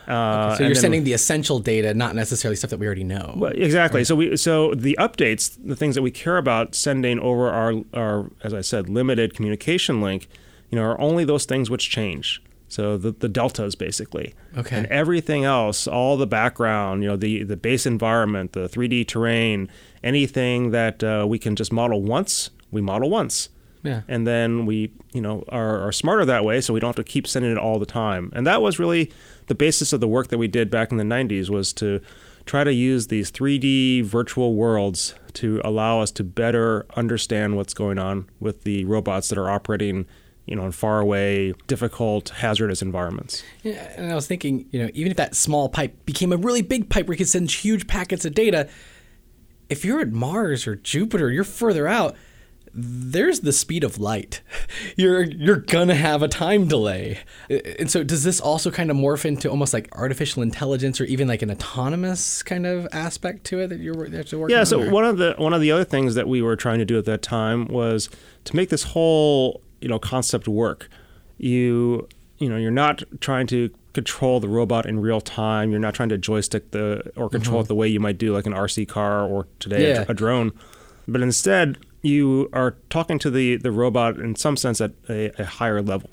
Uh, 0.08 0.56
so 0.56 0.64
you're 0.64 0.74
then- 0.74 0.82
sending 0.82 1.04
the 1.04 1.14
essential 1.14 1.60
data 1.60 1.94
not 1.94 2.16
necessarily 2.16 2.56
stuff 2.56 2.70
that 2.70 2.80
we 2.80 2.86
already 2.86 3.04
know 3.04 3.34
well, 3.38 3.52
exactly. 3.56 4.04
So 4.04 4.16
we 4.16 4.38
so 4.38 4.74
the 4.74 4.98
updates, 5.00 5.58
the 5.64 5.76
things 5.76 5.96
that 5.96 6.02
we 6.02 6.12
care 6.12 6.38
about 6.38 6.76
sending 6.76 7.20
over 7.20 7.50
our 7.50 7.74
our 7.94 8.32
as 8.44 8.54
I 8.54 8.62
said 8.62 8.90
limited 8.90 9.34
communication 9.34 10.02
link, 10.02 10.28
you 10.70 10.78
know, 10.78 10.84
are 10.84 11.00
only 11.00 11.24
those 11.24 11.46
things 11.46 11.70
which 11.70 11.90
change. 11.90 12.42
So 12.68 12.98
the 12.98 13.12
the 13.12 13.30
deltas 13.30 13.76
basically. 13.76 14.34
Okay. 14.58 14.76
And 14.76 14.88
everything 14.88 15.46
else, 15.46 15.88
all 15.88 16.18
the 16.18 16.28
background, 16.28 17.04
you 17.04 17.10
know, 17.10 17.16
the 17.16 17.44
the 17.44 17.58
base 17.58 17.86
environment, 17.86 18.54
the 18.54 18.68
3D 18.68 19.08
terrain, 19.08 19.70
anything 20.04 20.72
that 20.72 21.04
uh, 21.04 21.26
we 21.28 21.40
can 21.40 21.56
just 21.56 21.72
model 21.72 22.02
once, 22.02 22.50
we 22.72 22.82
model 22.82 23.10
once 23.10 23.50
yeah 23.84 24.02
and 24.08 24.26
then 24.26 24.66
we 24.66 24.92
you 25.14 25.22
know 25.22 25.44
are, 25.50 25.88
are 25.88 25.92
smarter 25.92 26.26
that 26.26 26.44
way 26.44 26.60
so 26.60 26.74
we 26.74 26.80
don't 26.80 26.90
have 26.90 27.06
to 27.06 27.10
keep 27.10 27.28
sending 27.28 27.52
it 27.52 27.58
all 27.58 27.80
the 27.80 27.86
time 27.86 28.32
and 28.36 28.48
that 28.48 28.62
was 28.62 28.80
really 28.80 29.12
the 29.48 29.56
basis 29.56 29.94
of 29.94 30.00
the 30.00 30.08
work 30.08 30.30
that 30.30 30.38
we 30.38 30.48
did 30.48 30.70
back 30.70 30.92
in 30.92 30.98
the 30.98 31.04
90s 31.04 31.50
was 31.50 31.74
to 31.74 32.02
try 32.46 32.64
to 32.64 32.74
use 32.74 33.08
these 33.08 33.32
3d 33.32 34.04
virtual 34.04 34.56
worlds 34.56 35.16
to 35.34 35.62
allow 35.64 36.00
us 36.02 36.12
to 36.12 36.24
better 36.24 36.86
understand 36.96 37.56
what's 37.56 37.74
going 37.74 38.00
on 38.00 38.28
with 38.40 38.64
the 38.64 38.86
robots 38.86 39.30
that 39.30 39.38
are 39.38 39.50
operating 39.50 40.06
you 40.46 40.56
know 40.56 40.66
in 40.66 40.72
far 40.72 41.00
away 41.00 41.54
difficult 41.68 42.30
hazardous 42.30 42.82
environments 42.82 43.44
Yeah, 43.64 43.94
and 43.96 44.12
I 44.12 44.16
was 44.16 44.28
thinking, 44.28 44.66
you 44.72 44.84
know, 44.84 44.90
even 44.94 45.12
if 45.12 45.18
that 45.18 45.36
small 45.36 45.70
pipe 45.70 46.06
became 46.06 46.34
a 46.34 46.38
really 46.38 46.62
big 46.62 46.90
pipe 46.90 47.08
where 47.08 47.14
you 47.14 47.18
could 47.18 47.30
send 47.30 47.50
huge 47.50 47.88
packets 47.88 48.26
of 48.26 48.34
data, 48.34 48.68
if 49.70 49.86
you're 49.86 50.02
at 50.02 50.12
Mars 50.12 50.68
or 50.68 50.76
Jupiter, 50.76 51.32
you're 51.32 51.46
further 51.46 51.88
out. 51.88 52.16
There's 52.76 53.42
the 53.42 53.52
speed 53.52 53.84
of 53.84 54.00
light. 54.00 54.42
You're 54.98 55.24
you're 55.24 55.58
gonna 55.58 55.94
have 55.96 56.24
a 56.24 56.28
time 56.28 56.68
delay, 56.68 57.20
and 57.50 57.90
so 57.90 58.04
does 58.04 58.24
this 58.24 58.40
also 58.40 58.72
kind 58.72 58.90
of 58.90 58.98
morph 58.98 59.26
into 59.26 59.50
almost 59.50 59.74
like 59.74 59.90
artificial 59.96 60.42
intelligence 60.42 61.00
or 61.00 61.04
even 61.06 61.28
like 61.28 61.42
an 61.44 61.52
autonomous 61.52 62.42
kind 62.42 62.66
of 62.66 62.88
aspect 62.92 63.44
to 63.46 63.60
it 63.60 63.68
that 63.68 63.80
you're 63.80 64.10
that 64.10 64.32
you're 64.32 64.42
working 64.42 64.56
Yeah. 64.56 64.62
on? 64.62 64.66
So 64.66 64.84
or- 64.84 64.90
one 64.90 65.06
of 65.06 65.18
the 65.18 65.36
one 65.38 65.54
of 65.54 65.62
the 65.62 65.72
other 65.72 65.84
things 65.84 66.16
that 66.16 66.28
we 66.28 66.42
were 66.42 66.56
trying 66.56 66.80
to 66.80 66.86
do 66.86 66.98
at 66.98 67.06
that 67.06 67.22
time 67.22 67.68
was 67.68 68.10
to 68.46 68.56
make 68.56 68.70
this 68.70 68.84
whole 68.84 69.62
you 69.82 69.88
know 69.88 70.00
concept 70.00 70.48
work. 70.48 70.90
You 71.38 72.08
you 72.40 72.50
know 72.50 72.58
you're 72.58 72.72
not 72.72 73.04
trying 73.22 73.48
to 73.48 73.70
control 73.94 74.40
the 74.40 74.50
robot 74.50 74.86
in 74.88 75.00
real 75.00 75.22
time. 75.22 75.70
You're 75.70 75.80
not 75.80 75.94
trying 75.94 76.10
to 76.10 76.18
joystick 76.18 76.72
the 76.72 77.12
or 77.16 77.30
control 77.30 77.58
mm-hmm. 77.58 77.66
it 77.66 77.68
the 77.68 77.76
way 77.76 77.88
you 77.88 78.00
might 78.00 78.18
do 78.18 78.34
like 78.34 78.46
an 78.48 78.54
RC 78.54 78.88
car 78.88 79.24
or 79.26 79.48
today 79.60 79.92
a- 79.92 80.06
a, 80.10 80.14
drone. 80.14 80.52
But 81.08 81.22
instead, 81.22 81.78
you 82.04 82.50
are 82.54 82.76
talking 82.90 83.18
to 83.20 83.32
the 83.32 83.56
the 83.58 83.72
robot 83.72 84.18
in 84.20 84.36
some 84.36 84.56
sense 84.58 84.80
at 84.82 84.92
a, 85.10 85.32
a 85.42 85.46
higher 85.46 85.82
level. 85.82 86.10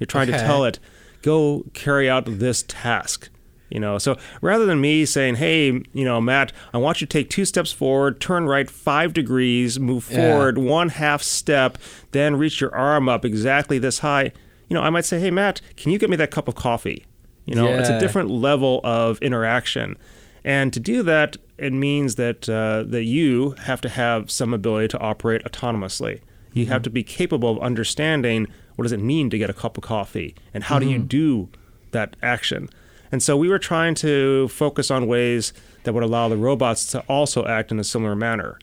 You're 0.00 0.06
trying 0.06 0.26
to 0.26 0.32
tell 0.38 0.64
it, 0.64 0.80
go 1.22 1.64
carry 1.74 2.10
out 2.10 2.24
this 2.26 2.64
task. 2.66 3.28
You 3.70 3.80
know, 3.80 3.98
so 3.98 4.16
rather 4.40 4.66
than 4.66 4.80
me 4.80 5.04
saying, 5.04 5.36
"Hey, 5.36 5.66
you 5.92 6.04
know, 6.04 6.20
Matt, 6.20 6.52
I 6.72 6.78
want 6.78 7.00
you 7.00 7.06
to 7.06 7.12
take 7.18 7.28
two 7.30 7.44
steps 7.44 7.72
forward, 7.72 8.20
turn 8.20 8.46
right 8.46 8.70
five 8.70 9.12
degrees, 9.12 9.80
move 9.80 10.08
Yeah. 10.10 10.32
forward 10.32 10.58
one 10.58 10.90
half 10.90 11.22
step, 11.22 11.78
then 12.12 12.36
reach 12.36 12.60
your 12.60 12.74
arm 12.74 13.08
up 13.08 13.24
exactly 13.24 13.78
this 13.78 14.00
high," 14.00 14.32
you 14.68 14.74
know, 14.74 14.82
I 14.82 14.90
might 14.90 15.04
say, 15.04 15.18
"Hey, 15.18 15.30
Matt, 15.30 15.60
can 15.76 15.90
you 15.92 15.98
get 15.98 16.08
me 16.10 16.16
that 16.16 16.30
cup 16.30 16.46
of 16.46 16.54
coffee?" 16.54 17.04
You 17.46 17.54
know, 17.54 17.66
it's 17.68 17.88
a 17.88 17.98
different 17.98 18.30
level 18.30 18.80
of 18.84 19.18
interaction, 19.20 19.96
and 20.44 20.72
to 20.72 20.78
do 20.80 21.02
that, 21.02 21.36
it 21.58 21.72
means 21.72 22.16
that 22.16 22.48
uh, 22.48 22.84
that 22.84 23.04
you 23.04 23.52
have 23.62 23.80
to 23.82 23.88
have 23.88 24.30
some 24.30 24.52
ability 24.52 24.88
to 24.88 24.98
operate 24.98 25.44
autonomously. 25.44 26.20
You 26.52 26.66
have 26.66 26.82
to 26.82 26.90
be 26.90 27.02
capable 27.02 27.50
of 27.50 27.58
understanding 27.58 28.46
what 28.76 28.84
does 28.84 28.92
it 28.92 29.00
mean 29.00 29.30
to 29.30 29.38
get 29.38 29.50
a 29.50 29.54
cup 29.54 29.76
of 29.76 29.82
coffee, 29.82 30.34
and 30.52 30.64
how 30.64 30.78
do 30.78 30.88
you 30.88 30.98
do 30.98 31.48
that 31.90 32.16
action. 32.22 32.68
And 33.10 33.22
so 33.22 33.36
we 33.36 33.48
were 33.48 33.58
trying 33.58 33.94
to 33.96 34.48
focus 34.48 34.90
on 34.90 35.06
ways 35.06 35.52
that 35.84 35.94
would 35.94 36.02
allow 36.02 36.28
the 36.28 36.36
robots 36.36 36.86
to 36.86 37.00
also 37.02 37.44
act 37.46 37.70
in 37.70 37.78
a 37.78 37.84
similar 37.84 38.16
manner. 38.16 38.58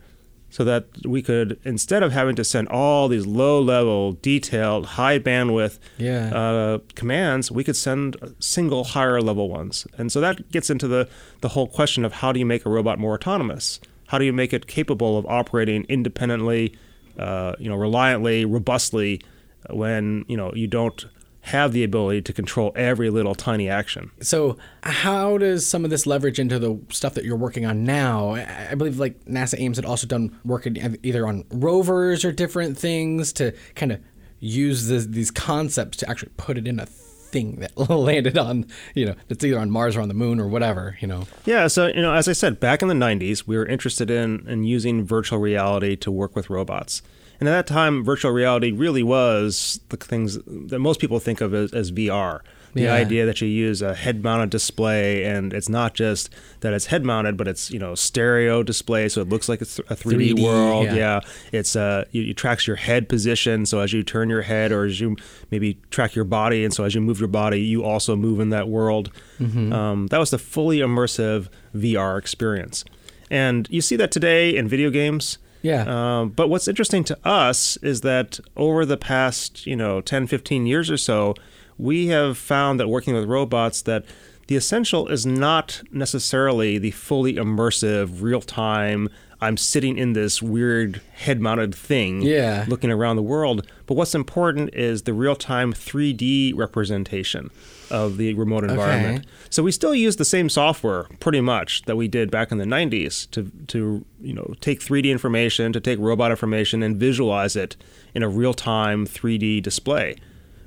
So 0.51 0.65
that 0.65 0.85
we 1.05 1.21
could, 1.21 1.59
instead 1.63 2.03
of 2.03 2.11
having 2.11 2.35
to 2.35 2.43
send 2.43 2.67
all 2.67 3.07
these 3.07 3.25
low 3.25 3.61
level, 3.61 4.11
detailed, 4.21 4.85
high 4.85 5.17
bandwidth 5.17 5.79
Yeah. 5.97 6.27
uh, 6.35 6.79
commands, 6.93 7.49
we 7.49 7.63
could 7.63 7.77
send 7.77 8.17
single 8.39 8.83
higher 8.83 9.21
level 9.21 9.47
ones. 9.49 9.87
And 9.97 10.11
so 10.11 10.19
that 10.19 10.51
gets 10.51 10.69
into 10.69 10.87
the, 10.89 11.07
the 11.39 11.49
whole 11.49 11.67
question 11.67 12.03
of 12.03 12.11
how 12.21 12.33
do 12.33 12.39
you 12.39 12.45
make 12.45 12.65
a 12.65 12.69
robot 12.69 12.99
more 12.99 13.13
autonomous? 13.13 13.79
How 14.07 14.17
do 14.17 14.25
you 14.25 14.33
make 14.33 14.51
it 14.51 14.67
capable 14.67 15.17
of 15.17 15.25
operating 15.25 15.85
independently, 15.87 16.75
uh, 17.17 17.53
you 17.57 17.69
know, 17.69 17.77
reliantly, 17.77 18.43
robustly, 18.45 19.21
when 19.69 20.25
you 20.27 20.35
know 20.35 20.51
you 20.53 20.67
don't 20.67 21.05
have 21.41 21.73
the 21.73 21.83
ability 21.83 22.21
to 22.21 22.33
control 22.33 22.71
every 22.75 23.09
little 23.09 23.35
tiny 23.35 23.69
action? 23.69 24.11
So, 24.21 24.57
how 24.83 25.37
does 25.37 25.67
some 25.67 25.83
of 25.83 25.89
this 25.89 26.05
leverage 26.05 26.39
into 26.39 26.59
the 26.59 26.79
stuff 26.89 27.13
that 27.15 27.25
you're 27.25 27.35
working 27.35 27.65
on 27.65 27.83
now? 27.83 28.35
I 28.35 28.75
believe 28.75 28.99
like 28.99 29.23
NASA 29.25 29.59
Ames 29.59 29.77
had 29.77 29.85
also 29.85 30.07
done 30.07 30.37
work 30.45 30.67
either 31.03 31.27
on 31.27 31.45
rovers 31.49 32.23
or 32.23 32.31
different 32.31 32.77
things 32.77 33.33
to 33.33 33.53
kind 33.75 33.91
of 33.91 33.99
use 34.39 34.87
this, 34.87 35.05
these 35.05 35.31
concepts 35.31 35.97
to 35.97 36.09
actually 36.09 36.31
put 36.37 36.57
it 36.57 36.67
in 36.67 36.79
a 36.79 36.85
thing 36.85 37.57
that 37.57 37.77
landed 37.89 38.37
on, 38.37 38.65
you 38.93 39.05
know, 39.05 39.15
that's 39.27 39.43
either 39.43 39.59
on 39.59 39.71
Mars 39.71 39.95
or 39.95 40.01
on 40.01 40.07
the 40.07 40.13
moon 40.13 40.39
or 40.39 40.47
whatever, 40.47 40.97
you 40.99 41.07
know. 41.07 41.27
Yeah, 41.45 41.67
so 41.67 41.87
you 41.87 42.01
know, 42.01 42.13
as 42.13 42.27
I 42.27 42.33
said, 42.33 42.59
back 42.59 42.81
in 42.81 42.87
the 42.87 42.93
'90s, 42.93 43.47
we 43.47 43.57
were 43.57 43.65
interested 43.65 44.11
in 44.11 44.47
in 44.47 44.63
using 44.63 45.05
virtual 45.05 45.39
reality 45.39 45.95
to 45.97 46.11
work 46.11 46.35
with 46.35 46.49
robots. 46.49 47.01
And 47.41 47.49
at 47.49 47.53
that 47.53 47.67
time, 47.73 48.03
virtual 48.03 48.31
reality 48.31 48.71
really 48.71 49.01
was 49.01 49.79
the 49.89 49.97
things 49.97 50.37
that 50.45 50.77
most 50.79 50.99
people 51.01 51.19
think 51.19 51.41
of 51.41 51.53
as, 51.55 51.73
as 51.73 51.91
VR. 51.91 52.41
The 52.73 52.83
Yeah. 52.83 52.93
idea 52.93 53.25
that 53.25 53.41
you 53.41 53.47
use 53.49 53.81
a 53.81 53.93
head-mounted 53.95 54.49
display, 54.51 55.25
and 55.25 55.51
it's 55.51 55.67
not 55.67 55.93
just 55.95 56.29
that 56.61 56.71
it's 56.71 56.85
head-mounted, 56.85 57.35
but 57.35 57.47
it's 57.47 57.69
you 57.71 57.79
know 57.79 57.95
stereo 57.95 58.61
display, 58.63 59.09
so 59.09 59.19
it 59.21 59.27
looks 59.27 59.49
like 59.49 59.59
it's 59.61 59.79
a 59.79 59.95
3D, 59.95 60.33
3D, 60.35 60.43
world. 60.43 60.85
yeah. 60.85 60.95
Yeah, 60.95 61.19
it's 61.51 61.75
uh, 61.75 62.05
you, 62.11 62.29
it 62.29 62.37
tracks 62.37 62.67
your 62.67 62.77
head 62.77 63.09
position, 63.09 63.65
so 63.65 63.79
as 63.79 63.91
you 63.91 64.03
turn 64.03 64.29
your 64.29 64.43
head, 64.43 64.71
or 64.71 64.85
as 64.85 65.01
you 65.01 65.17
maybe 65.49 65.79
track 65.89 66.15
your 66.15 66.23
body, 66.25 66.63
and 66.63 66.73
so 66.73 66.83
as 66.85 66.93
you 66.95 67.01
move 67.01 67.19
your 67.19 67.27
body, 67.27 67.59
you 67.59 67.83
also 67.83 68.15
move 68.15 68.39
in 68.39 68.49
that 68.51 68.69
world. 68.69 69.09
Um, 69.41 70.07
that 70.11 70.19
was 70.19 70.29
the 70.29 70.37
fully 70.37 70.77
immersive 70.77 71.47
VR 71.75 72.17
experience, 72.19 72.85
and 73.31 73.67
you 73.71 73.81
see 73.81 73.95
that 73.97 74.11
today 74.11 74.55
in 74.55 74.67
video 74.67 74.91
games. 74.91 75.39
Yeah. 75.61 75.83
Um, 76.21 76.29
but 76.29 76.49
what's 76.49 76.67
interesting 76.67 77.03
to 77.05 77.17
us 77.27 77.77
is 77.77 78.01
that 78.01 78.39
over 78.57 78.85
the 78.85 78.97
past, 78.97 79.65
you 79.67 79.75
know, 79.75 80.01
10, 80.01 80.27
15 80.27 80.65
years 80.65 80.89
or 80.89 80.97
so, 80.97 81.35
we 81.77 82.07
have 82.07 82.37
found 82.37 82.79
that 82.79 82.87
working 82.87 83.13
with 83.13 83.25
robots 83.25 83.81
that 83.83 84.05
the 84.47 84.55
essential 84.55 85.07
is 85.07 85.25
not 85.25 85.81
necessarily 85.91 86.77
the 86.77 86.91
fully 86.91 87.33
immersive, 87.35 88.21
real-time, 88.21 89.07
I'm 89.39 89.55
sitting 89.57 89.97
in 89.97 90.13
this 90.13 90.41
weird 90.41 91.01
head-mounted 91.13 91.73
thing 91.73 92.21
Yeah. 92.21 92.65
looking 92.67 92.91
around 92.91 93.15
the 93.15 93.23
world. 93.23 93.65
But 93.87 93.95
what's 93.95 94.13
important 94.13 94.73
is 94.75 95.03
the 95.03 95.13
real-time 95.13 95.73
3D 95.73 96.53
representation 96.55 97.49
of 97.91 98.17
the 98.17 98.33
remote 98.33 98.63
environment. 98.63 99.25
So 99.49 99.61
we 99.61 99.71
still 99.71 99.93
use 99.93 100.15
the 100.15 100.25
same 100.25 100.49
software 100.49 101.03
pretty 101.19 101.41
much 101.41 101.83
that 101.83 101.95
we 101.95 102.07
did 102.07 102.31
back 102.31 102.51
in 102.51 102.57
the 102.57 102.65
90s 102.65 103.29
to 103.31 103.51
to 103.67 104.05
you 104.21 104.33
know 104.33 104.55
take 104.61 104.79
3D 104.79 105.11
information, 105.11 105.73
to 105.73 105.79
take 105.79 105.99
robot 105.99 106.31
information 106.31 106.81
and 106.81 106.97
visualize 106.97 107.55
it 107.55 107.75
in 108.15 108.23
a 108.23 108.29
real-time 108.29 109.05
3D 109.05 109.61
display. 109.61 110.15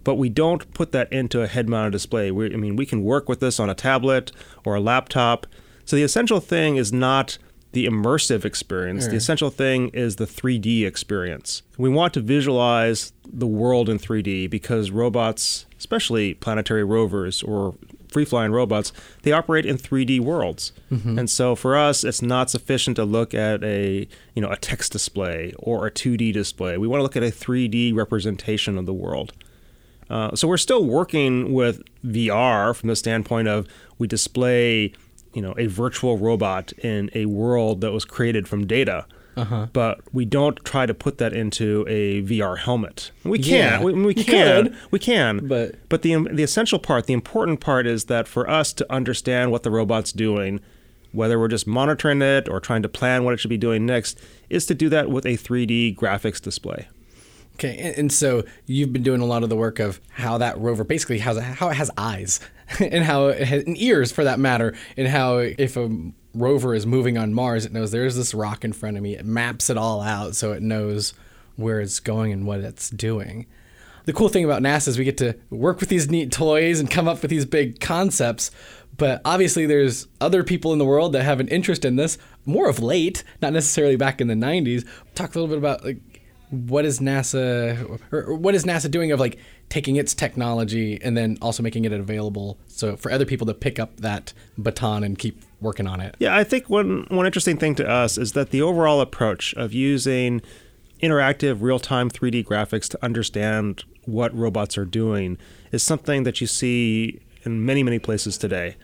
But 0.05 0.17
we 0.17 0.29
don't 0.29 0.71
put 0.75 0.93
that 0.93 1.11
into 1.11 1.41
a 1.41 1.47
head-mounted 1.47 1.93
display. 1.93 2.31
We, 2.31 2.53
I 2.53 2.57
mean, 2.57 2.77
we 2.77 2.85
can 2.85 3.03
work 3.03 3.27
with 3.27 3.41
this 3.41 3.59
on 3.59 3.71
a 3.71 3.75
tablet 3.75 4.33
or 4.65 4.75
a 4.75 4.81
laptop. 4.81 5.47
So 5.87 5.97
the 5.97 6.03
essential 6.03 6.41
thing 6.41 6.77
is 6.77 6.93
not 6.93 7.39
the 7.75 7.87
immersive 7.87 8.45
experience. 8.45 9.05
The 9.11 9.17
essential 9.17 9.51
thing 9.51 9.89
is 9.91 10.17
the 10.17 10.25
3D 10.27 10.87
experience. 10.87 11.63
We 11.77 11.91
want 11.91 12.15
to 12.15 12.21
visualize 12.21 13.13
the 13.31 13.47
world 13.47 13.89
in 13.89 13.99
3D 13.99 14.49
because 14.49 14.91
robots, 14.91 15.67
especially 15.79 16.35
planetary 16.35 16.85
rovers 16.85 17.43
or 17.43 17.75
free 18.09 18.25
flying 18.25 18.53
robots, 18.53 18.93
they 19.23 19.33
operate 19.33 19.67
in 19.67 19.77
3D 19.77 20.21
worlds. 20.21 20.73
And 21.19 21.29
so 21.29 21.57
for 21.57 21.77
us, 21.77 22.05
it's 22.05 22.23
not 22.23 22.49
sufficient 22.49 22.95
to 22.97 23.05
look 23.05 23.35
at 23.35 23.63
a 23.65 24.07
you 24.35 24.43
know 24.43 24.51
a 24.51 24.57
text 24.57 24.93
display 24.93 25.53
or 25.59 25.87
a 25.87 25.91
2D 25.91 26.33
display. 26.33 26.79
We 26.79 26.87
want 26.87 27.01
to 27.01 27.03
look 27.03 27.17
at 27.17 27.25
a 27.25 27.33
3D 27.33 27.93
representation 27.95 28.79
of 28.79 28.87
the 28.87 28.95
world. 28.95 29.33
Uh, 30.09 30.37
so 30.37 30.47
we're 30.47 30.59
still 30.59 30.85
working 30.85 31.53
with 31.53 31.83
VR 32.05 32.77
from 32.77 32.89
the 32.89 32.95
standpoint 32.97 33.49
of 33.49 33.67
we 33.99 34.07
display, 34.07 34.93
you 35.35 35.43
know, 35.43 35.55
a 35.59 35.67
virtual 35.67 36.17
robot 36.19 36.73
in 36.79 37.11
a 37.15 37.27
world 37.27 37.81
that 37.83 37.93
was 37.93 38.05
created 38.05 38.47
from 38.49 38.67
data. 38.67 39.07
Uh-huh. 39.37 39.67
But 39.73 39.99
we 40.13 40.25
don't 40.25 40.57
try 40.65 40.87
to 40.87 40.95
put 40.95 41.19
that 41.19 41.33
into 41.33 41.85
a 41.89 42.23
VR 42.23 42.57
helmet. 42.57 43.11
We 43.25 43.41
Yeah, 43.41 43.79
can, 43.79 43.83
we, 43.85 43.93
we 43.93 44.15
can, 44.15 44.25
could, 44.67 44.77
we 44.93 44.99
can. 45.01 45.49
but- 45.49 45.75
but 45.89 46.03
the 46.03 46.15
the 46.31 46.45
essential 46.45 46.79
part, 46.79 47.07
the 47.07 47.15
important 47.15 47.59
part, 47.61 47.85
is 47.87 48.05
that 48.05 48.29
for 48.29 48.49
us 48.49 48.73
to 48.75 48.93
understand 48.93 49.51
what 49.51 49.65
the 49.65 49.73
robot's 49.73 50.13
doing, 50.13 50.61
whether 51.11 51.39
we're 51.41 51.49
just 51.49 51.67
monitoring 51.67 52.23
it 52.23 52.49
or 52.49 52.61
trying 52.61 52.83
to 52.83 52.89
plan 52.89 53.25
what 53.25 53.35
it 53.35 53.41
should 53.41 53.49
be 53.51 53.57
doing 53.59 53.85
next, 53.85 54.21
is 54.51 54.67
to 54.67 54.75
do 54.75 54.89
that 54.89 55.11
with 55.11 55.27
a 55.27 55.37
3D 55.37 55.97
graphics 55.97 56.41
display. 56.41 56.87
Okay, 57.55 57.77
and, 57.79 57.97
and 57.97 58.13
so 58.13 58.45
you've 58.67 58.93
been 58.93 59.03
doing 59.03 59.21
a 59.21 59.27
lot 59.27 59.43
of 59.43 59.49
the 59.49 59.57
work 59.57 59.79
of 59.79 60.01
how 60.11 60.39
that 60.39 60.59
rover 60.59 60.85
basically 60.85 61.19
has 61.19 61.39
how 61.39 61.69
it 61.69 61.75
has 61.75 61.91
eyes 61.97 62.41
and 62.81 63.05
how 63.05 63.29
it 63.29 63.47
has 63.47 63.65
and 63.65 63.79
ears 63.79 64.11
for 64.11 64.25
that 64.25 64.39
matter, 64.39 64.75
and 64.97 65.09
how 65.09 65.39
if 65.39 65.77
a 65.77 66.13
rover 66.35 66.75
is 66.75 66.87
moving 66.87 67.17
on 67.17 67.33
Mars, 67.33 67.65
it 67.65 67.73
knows 67.73 67.91
there's 67.91 68.17
this 68.17 68.35
rock 68.35 68.65
in 68.65 68.73
front 68.73 68.97
of 68.97 69.03
me. 69.03 69.15
It 69.17 69.25
maps 69.25 69.71
it 69.71 69.79
all 69.79 70.01
out 70.01 70.35
so 70.35 70.53
it 70.53 70.63
knows 70.63 71.15
where 71.57 71.81
it's 71.81 72.01
going 72.01 72.33
and 72.33 72.47
what 72.47 72.61
it's 72.61 72.91
doing. 72.91 73.47
The 74.07 74.13
cool 74.13 74.29
thing 74.29 74.45
about 74.45 74.61
NASA 74.61 74.89
is 74.89 74.99
we 74.99 75.05
get 75.05 75.17
to 75.19 75.37
work 75.49 75.81
with 75.81 75.89
these 75.89 76.11
neat 76.11 76.31
toys 76.31 76.79
and 76.79 76.91
come 76.91 77.09
up 77.09 77.23
with 77.23 77.31
these 77.31 77.47
big 77.47 77.81
concepts. 77.81 78.51
But 78.97 79.23
obviously, 79.25 79.67
there's 79.67 80.07
other 80.21 80.45
people 80.45 80.73
in 80.73 80.79
the 80.79 80.85
world 80.85 81.13
that 81.13 81.23
have 81.23 81.41
an 81.41 81.49
interest 81.49 81.85
in 81.85 81.97
this 81.97 82.19
more 82.45 82.69
of 82.69 82.81
late, 82.81 83.25
not 83.41 83.53
necessarily 83.53 83.97
back 83.97 84.21
in 84.21 84.29
the 84.29 84.35
90s. 84.35 84.87
Talk 85.15 85.35
a 85.35 85.41
little 85.41 85.49
bit 85.49 85.59
about 85.59 85.85
like 85.85 86.14
what 86.55 86.85
is 86.85 87.01
NASA 87.01 88.01
or, 88.13 88.35
what 88.35 88.55
is 88.55 88.65
NASA 88.65 88.91
doing 88.91 89.13
of 89.13 89.21
like 89.21 89.39
taking 89.69 89.97
its 89.97 90.15
technology 90.15 91.01
and 91.03 91.17
then 91.17 91.39
also 91.43 91.63
making 91.63 91.85
it 91.85 91.93
available 91.93 92.59
so 92.67 92.97
for 92.97 93.11
other 93.11 93.27
people 93.27 93.47
to 93.47 93.55
pick 93.55 93.79
up 93.79 93.97
that 93.99 94.33
baton 94.57 95.03
and 95.05 95.19
keep 95.19 95.43
working 95.61 95.87
on 95.87 96.01
it. 96.01 96.15
Yeah, 96.19 96.37
I 96.37 96.45
think 96.45 96.71
one 96.71 97.07
one 97.09 97.27
interesting 97.27 97.57
thing 97.57 97.75
to 97.77 97.89
us 97.89 98.19
is 98.19 98.33
that 98.33 98.51
the 98.51 98.63
overall 98.63 99.01
approach 99.01 99.55
of 99.55 99.73
using 99.73 100.43
interactive 101.03 101.61
real-time 101.61 102.11
3D 102.11 102.45
graphics 102.45 102.89
to 102.89 103.05
understand 103.05 103.85
what 104.05 104.35
robots 104.35 104.79
are 104.79 104.85
doing 104.85 105.39
is 105.73 105.83
something 105.83 106.23
that 106.23 106.41
you 106.41 106.47
see 106.47 107.21
in 107.45 107.65
many, 107.65 107.83
many 107.83 107.99
places 107.99 108.37
today. 108.39 108.77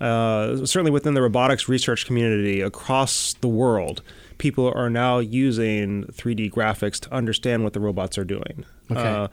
Uh, 0.00 0.64
certainly 0.66 0.90
within 0.90 1.14
the 1.14 1.22
robotics 1.22 1.68
research 1.68 2.06
community 2.06 2.60
across 2.60 3.34
the 3.40 3.48
world, 3.48 4.02
people 4.38 4.72
are 4.74 4.90
now 4.90 5.18
using 5.18 6.04
3D 6.04 6.50
graphics 6.50 6.98
to 7.00 7.12
understand 7.12 7.64
what 7.64 7.72
the 7.72 7.80
robots 7.80 8.18
are 8.18 8.24
doing. 8.24 8.64
Okay. 8.90 9.00
Uh, 9.00 9.28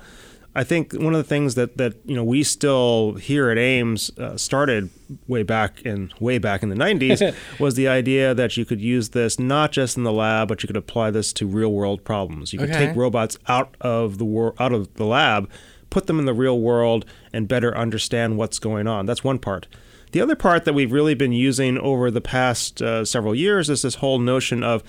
I 0.56 0.64
think 0.64 0.94
one 0.94 1.14
of 1.14 1.20
the 1.20 1.24
things 1.30 1.54
that, 1.56 1.78
that 1.78 1.94
you 2.06 2.16
know 2.16 2.24
we 2.24 2.42
still 2.44 3.14
here 3.14 3.52
at 3.52 3.58
Ames 3.60 4.10
uh, 4.18 4.36
started 4.36 4.90
way 5.28 5.44
back 5.44 5.82
in 5.84 6.12
way 6.20 6.40
back 6.40 6.64
in 6.64 6.70
the 6.70 6.76
90s 6.76 7.36
was 7.60 7.76
the 7.76 7.88
idea 7.88 8.34
that 8.34 8.58
you 8.58 8.66
could 8.66 8.82
use 8.82 9.10
this 9.10 9.38
not 9.38 9.72
just 9.72 9.96
in 9.96 10.04
the 10.04 10.12
lab 10.12 10.48
but 10.48 10.64
you 10.64 10.68
could 10.68 10.76
apply 10.76 11.12
this 11.12 11.32
to 11.34 11.46
real 11.46 11.72
world 11.72 12.04
problems. 12.04 12.52
You 12.52 12.60
could 12.60 12.72
Okay. 12.72 12.88
take 12.88 12.96
robots 12.96 13.38
out 13.48 13.76
of 13.80 14.18
the 14.18 14.26
wor- 14.26 14.56
out 14.60 14.74
of 14.74 14.92
the 14.96 15.06
lab, 15.06 15.48
put 15.90 16.08
them 16.08 16.20
in 16.20 16.26
the 16.26 16.34
real 16.34 16.60
world 16.60 17.06
and 17.34 17.48
better 17.48 17.76
understand 17.78 18.38
what's 18.38 18.60
going 18.60 18.88
on. 18.88 19.06
That's 19.06 19.24
one 19.24 19.40
part. 19.40 19.68
The 20.12 20.22
other 20.22 20.36
part 20.36 20.66
that 20.66 20.74
we've 20.74 20.92
really 20.92 21.14
been 21.14 21.32
using 21.32 21.78
over 21.78 22.10
the 22.10 22.22
past 22.22 22.82
uh, 22.82 23.06
several 23.06 23.36
years 23.36 23.70
is 23.70 23.84
this 23.84 23.96
whole 23.96 24.18
notion 24.20 24.64
of 24.64 24.84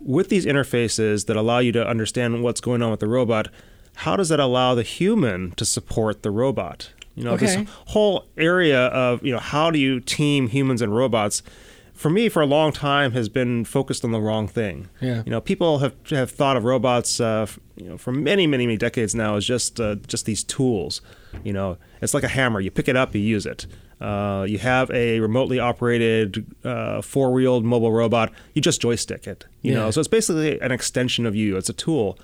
with 0.00 0.28
these 0.28 0.44
interfaces 0.46 1.26
that 1.26 1.36
allow 1.36 1.58
you 1.58 1.72
to 1.72 1.86
understand 1.86 2.42
what's 2.42 2.60
going 2.60 2.82
on 2.82 2.90
with 2.90 3.00
the 3.00 3.08
robot, 3.08 3.48
how 3.96 4.16
does 4.16 4.28
that 4.28 4.38
allow 4.38 4.74
the 4.74 4.82
human 4.82 5.52
to 5.52 5.64
support 5.64 6.22
the 6.22 6.30
robot? 6.30 6.90
You 7.14 7.24
know, 7.24 7.32
Okay. 7.32 7.46
this 7.46 7.68
whole 7.86 8.26
area 8.36 8.86
of, 8.88 9.24
you 9.24 9.32
know, 9.32 9.38
how 9.38 9.70
do 9.70 9.78
you 9.78 10.00
team 10.00 10.48
humans 10.48 10.82
and 10.82 10.94
robots? 10.94 11.42
For 11.96 12.10
me, 12.10 12.28
for 12.28 12.42
a 12.42 12.46
long 12.46 12.72
time, 12.72 13.12
has 13.12 13.28
been 13.28 13.64
focused 13.64 14.04
on 14.04 14.12
the 14.12 14.20
wrong 14.20 14.46
thing. 14.48 14.88
Yeah. 15.00 15.22
You 15.24 15.30
know, 15.30 15.40
people 15.40 15.78
have 15.78 15.94
have 16.10 16.30
thought 16.30 16.56
of 16.56 16.64
robots, 16.64 17.20
uh, 17.20 17.42
f- 17.42 17.58
you 17.76 17.88
know, 17.88 17.96
for 17.98 18.12
many, 18.12 18.46
many, 18.46 18.66
many 18.66 18.76
decades 18.76 19.14
now 19.14 19.36
as 19.36 19.44
just 19.46 19.80
uh, 19.80 19.94
just 20.06 20.26
these 20.26 20.44
tools. 20.44 21.00
You 21.42 21.52
know, 21.52 21.78
it's 22.02 22.14
like 22.14 22.22
a 22.24 22.28
hammer. 22.28 22.60
You 22.60 22.70
pick 22.70 22.88
it 22.88 22.96
up, 22.96 23.14
you 23.14 23.20
use 23.20 23.46
it. 23.46 23.66
Uh, 24.00 24.44
you 24.46 24.58
have 24.58 24.90
a 24.90 25.20
remotely 25.20 25.58
operated 25.58 26.44
uh, 26.64 27.00
four-wheeled 27.00 27.64
mobile 27.64 27.92
robot. 27.92 28.30
You 28.52 28.60
just 28.60 28.80
joystick 28.82 29.26
it. 29.26 29.46
You 29.62 29.72
Yeah. 29.72 29.78
know, 29.78 29.90
so 29.90 30.00
it's 30.00 30.08
basically 30.08 30.60
an 30.60 30.70
extension 30.72 31.24
of 31.24 31.34
you. 31.34 31.56
It's 31.56 31.70
a 31.70 31.72
tool. 31.72 32.18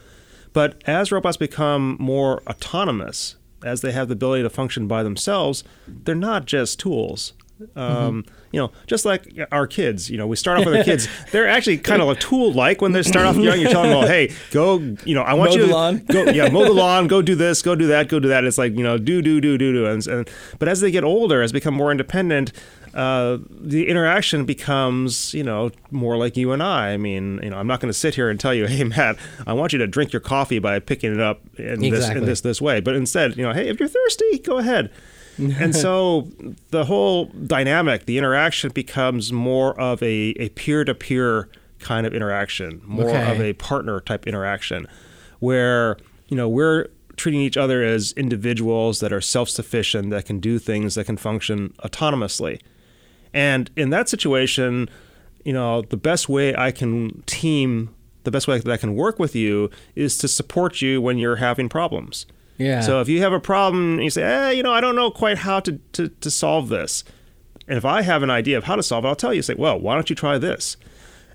But 0.52 0.82
as 0.86 1.10
robots 1.10 1.38
become 1.38 1.96
more 1.98 2.42
autonomous, 2.46 3.36
as 3.64 3.80
they 3.80 3.92
have 3.92 4.08
the 4.08 4.12
ability 4.12 4.42
to 4.42 4.50
function 4.50 4.86
by 4.86 5.02
themselves, 5.02 5.64
they're 5.88 6.14
not 6.14 6.44
just 6.44 6.78
tools. 6.78 7.32
Um, 7.76 8.24
You 8.50 8.60
know, 8.60 8.72
just 8.86 9.04
like 9.04 9.38
our 9.50 9.66
kids, 9.66 10.10
you 10.10 10.18
know, 10.18 10.26
we 10.26 10.36
start 10.36 10.58
off 10.58 10.66
with 10.66 10.74
our 10.76 10.84
kids. 10.90 11.08
They're 11.30 11.48
actually 11.48 11.78
kind 11.78 12.02
of 12.02 12.08
a 12.08 12.14
tool-like 12.14 12.82
when 12.82 12.92
they 12.92 13.02
start 13.02 13.24
off 13.24 13.36
young. 13.36 13.60
You're 13.60 13.70
telling 13.70 13.90
them, 13.90 14.00
"Well, 14.00 14.08
hey, 14.08 14.32
go, 14.50 14.78
you 15.04 15.14
know, 15.14 15.22
I 15.22 15.34
want 15.34 15.50
Mow 15.52 15.56
you 15.56 15.66
to 15.66 15.72
lawn." 15.72 16.04
go, 16.06 16.24
yeah, 16.24 16.50
mow 16.50 16.64
the 16.64 16.72
lawn, 16.72 17.06
go 17.06 17.22
do 17.22 17.34
this, 17.34 17.62
go 17.62 17.74
do 17.74 17.86
that, 17.86 18.08
go 18.08 18.18
do 18.20 18.28
that." 18.28 18.44
It's 18.44 18.58
like 18.58 18.74
you 18.76 18.82
know, 18.82 18.98
do 18.98 19.22
do 19.22 19.40
do 19.40 19.56
do 19.56 19.72
do, 19.72 19.86
and, 19.86 20.06
and 20.06 20.30
but 20.58 20.68
as 20.68 20.80
they 20.80 20.90
get 20.90 21.04
older, 21.04 21.40
as 21.40 21.52
they 21.52 21.56
become 21.56 21.72
more 21.74 21.90
independent, 21.90 22.52
uh, 22.94 23.38
the 23.48 23.88
interaction 23.88 24.44
becomes, 24.44 25.32
you 25.32 25.42
know, 25.42 25.70
more 25.90 26.16
like 26.18 26.36
you 26.36 26.52
and 26.52 26.62
I. 26.62 26.90
I 26.90 26.96
mean, 26.98 27.40
you 27.42 27.48
know, 27.50 27.56
I'm 27.56 27.66
not 27.66 27.80
going 27.80 27.88
to 27.92 27.98
sit 27.98 28.14
here 28.16 28.28
and 28.28 28.38
tell 28.38 28.52
you, 28.52 28.66
hey, 28.66 28.84
Matt, 28.84 29.16
I 29.46 29.54
want 29.54 29.72
you 29.72 29.78
to 29.78 29.86
drink 29.86 30.12
your 30.12 30.20
coffee 30.20 30.58
by 30.58 30.78
picking 30.78 31.12
it 31.12 31.20
up 31.20 31.40
in 31.58 31.80
this 31.80 32.08
in 32.18 32.26
this 32.26 32.40
this 32.42 32.60
way. 32.60 32.80
But 32.80 32.96
instead, 32.96 33.36
you 33.36 33.44
know, 33.44 33.52
hey, 33.54 33.68
if 33.68 33.80
you're 33.80 33.88
thirsty, 33.88 34.38
go 34.40 34.58
ahead. 34.58 34.90
and 35.58 35.74
so 35.74 36.28
the 36.70 36.84
whole 36.84 37.26
dynamic, 37.26 38.06
the 38.06 38.18
interaction 38.18 38.70
becomes 38.70 39.32
more 39.32 39.78
of 39.80 40.02
a, 40.02 40.34
a 40.38 40.48
peer-to-peer 40.50 41.48
kind 41.78 42.06
of 42.06 42.14
interaction, 42.14 42.80
more 42.84 43.08
Okay. 43.10 43.32
of 43.32 43.40
a 43.40 43.52
partner 43.54 44.00
type 44.00 44.26
interaction, 44.26 44.86
where 45.40 45.96
you 46.28 46.36
know 46.36 46.48
we're 46.48 46.86
treating 47.16 47.40
each 47.40 47.56
other 47.56 47.82
as 47.82 48.12
individuals 48.12 49.00
that 49.00 49.12
are 49.12 49.20
self-sufficient, 49.20 50.10
that 50.10 50.24
can 50.24 50.38
do 50.40 50.58
things, 50.58 50.94
that 50.94 51.04
can 51.04 51.16
function 51.16 51.74
autonomously. 51.84 52.60
And 53.34 53.70
in 53.76 53.90
that 53.90 54.08
situation, 54.08 54.88
you 55.44 55.52
know, 55.52 55.82
the 55.82 55.96
best 55.96 56.28
way 56.28 56.54
I 56.56 56.70
can 56.70 57.22
team, 57.26 57.94
the 58.24 58.30
best 58.30 58.48
way 58.48 58.58
that 58.58 58.70
I 58.70 58.76
can 58.76 58.94
work 58.94 59.18
with 59.18 59.34
you 59.34 59.70
is 59.94 60.16
to 60.18 60.28
support 60.28 60.80
you 60.80 61.00
when 61.02 61.18
you're 61.18 61.36
having 61.36 61.68
problems. 61.68 62.26
Yeah. 62.62 62.80
So 62.80 63.00
if 63.00 63.08
you 63.08 63.20
have 63.22 63.32
a 63.32 63.40
problem 63.40 63.94
and 63.94 64.04
you 64.04 64.10
say, 64.10 64.22
eh, 64.22 64.50
you 64.50 64.62
know, 64.62 64.72
I 64.72 64.80
don't 64.80 64.96
know 64.96 65.10
quite 65.10 65.38
how 65.38 65.60
to, 65.60 65.78
to, 65.92 66.08
to 66.08 66.30
solve 66.30 66.68
this. 66.68 67.04
And 67.68 67.78
if 67.78 67.84
I 67.84 68.02
have 68.02 68.22
an 68.22 68.30
idea 68.30 68.58
of 68.58 68.64
how 68.64 68.76
to 68.76 68.82
solve 68.82 69.04
it, 69.04 69.08
I'll 69.08 69.16
tell 69.16 69.32
you, 69.32 69.42
say, 69.42 69.54
well, 69.54 69.78
why 69.78 69.94
don't 69.94 70.10
you 70.10 70.16
try 70.16 70.38
this? 70.38 70.76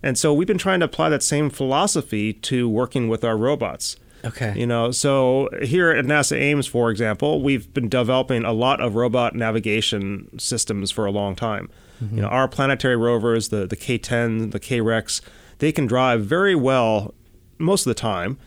And 0.04 0.18
so 0.18 0.34
we've 0.34 0.48
been 0.48 0.58
trying 0.58 0.80
to 0.82 0.86
apply 0.86 1.10
that 1.10 1.24
same 1.24 1.50
philosophy 1.50 2.34
to 2.34 2.70
working 2.70 3.08
with 3.10 3.24
our 3.24 3.38
robots. 3.38 3.96
Okay. 4.26 4.54
You 4.58 4.68
know, 4.68 4.92
so 4.92 5.50
here 5.62 5.92
at 5.92 6.06
NASA 6.06 6.38
Ames, 6.38 6.68
for 6.68 6.92
example, 6.92 7.42
we've 7.42 7.72
been 7.74 7.88
developing 7.88 8.44
a 8.44 8.52
lot 8.52 8.82
of 8.82 8.96
robot 8.96 9.36
navigation 9.36 10.38
systems 10.40 10.92
for 10.92 11.06
a 11.06 11.12
long 11.12 11.36
time. 11.36 11.70
You 12.12 12.22
know, 12.22 12.28
our 12.28 12.48
planetary 12.48 12.96
rovers, 12.96 13.50
the 13.50 13.66
the 13.66 13.76
K10, 13.76 14.52
the 14.52 14.60
K-Rex, 14.60 15.20
they 15.58 15.72
can 15.72 15.88
drive 15.88 16.24
very 16.24 16.54
well 16.54 17.16
most 17.58 17.88
of 17.88 17.90
the 17.90 18.00
time 18.00 18.38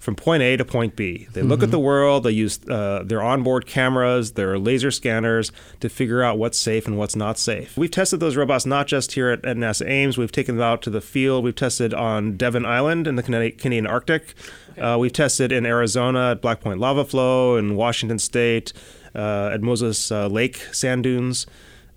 from 0.00 0.16
point 0.16 0.42
A 0.42 0.56
to 0.56 0.64
point 0.64 0.96
B. 0.96 1.28
They 1.34 1.42
look 1.42 1.62
at 1.62 1.70
the 1.70 1.78
world. 1.78 2.24
They 2.24 2.30
use 2.30 2.58
uh, 2.68 3.02
their 3.04 3.22
onboard 3.22 3.66
cameras, 3.66 4.32
their 4.32 4.58
laser 4.58 4.90
scanners 4.90 5.52
to 5.80 5.90
figure 5.90 6.22
out 6.22 6.38
what's 6.38 6.58
safe 6.58 6.86
and 6.86 6.96
what's 6.96 7.14
not 7.14 7.38
safe. 7.38 7.76
We've 7.76 7.90
tested 7.90 8.18
those 8.18 8.34
robots 8.34 8.64
not 8.64 8.86
just 8.86 9.12
here 9.12 9.28
at, 9.28 9.44
at 9.44 9.58
NASA 9.58 9.86
Ames. 9.86 10.16
We've 10.16 10.32
taken 10.32 10.56
them 10.56 10.64
out 10.64 10.80
to 10.82 10.90
the 10.90 11.02
field. 11.02 11.44
We've 11.44 11.54
tested 11.54 11.92
on 11.92 12.38
Devon 12.38 12.64
Island 12.64 13.06
in 13.06 13.16
the 13.16 13.22
Canadi- 13.22 13.58
Canadian 13.58 13.86
Arctic. 13.86 14.34
Uh, 14.78 14.96
we've 14.98 15.12
tested 15.12 15.52
in 15.52 15.66
Arizona 15.66 16.30
at 16.30 16.40
Black 16.40 16.60
Point 16.60 16.80
Lava 16.80 17.04
Flow, 17.04 17.56
in 17.56 17.76
Washington 17.76 18.18
State, 18.18 18.72
uh, 19.14 19.50
at 19.52 19.60
Moses 19.60 20.10
uh, 20.10 20.28
Lake 20.28 20.56
sand 20.72 21.02
dunes. 21.02 21.46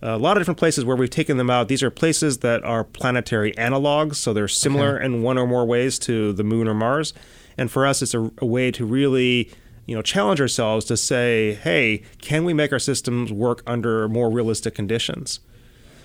A 0.02 0.18
lot 0.18 0.36
of 0.36 0.42
different 0.42 0.58
places 0.60 0.84
where 0.84 0.98
we've 0.98 1.10
taken 1.10 1.38
them 1.38 1.50
out. 1.50 1.70
These 1.70 1.82
are 1.82 1.90
places 1.90 2.40
that 2.40 2.62
are 2.66 2.84
planetary 2.84 3.54
analogs, 3.54 4.16
so 4.16 4.34
they're 4.34 4.50
similar 4.50 5.00
in 5.00 5.24
one 5.24 5.38
or 5.38 5.48
more 5.48 5.66
ways 5.66 5.98
to 6.00 6.34
the 6.34 6.44
moon 6.44 6.68
or 6.68 6.74
Mars. 6.74 7.14
And 7.58 7.70
for 7.72 7.86
us, 7.86 8.02
it's 8.02 8.14
a, 8.14 8.32
a 8.40 8.46
way 8.46 8.72
to 8.72 8.86
really, 8.86 9.50
you 9.86 9.96
know, 9.96 10.02
challenge 10.02 10.40
ourselves 10.42 10.86
to 10.86 10.98
say, 10.98 11.54
hey, 11.56 12.04
can 12.22 12.46
we 12.46 12.54
make 12.54 12.72
our 12.72 12.80
systems 12.80 13.32
work 13.32 13.62
under 13.68 14.08
more 14.10 14.30
realistic 14.30 14.76
conditions? 14.76 15.40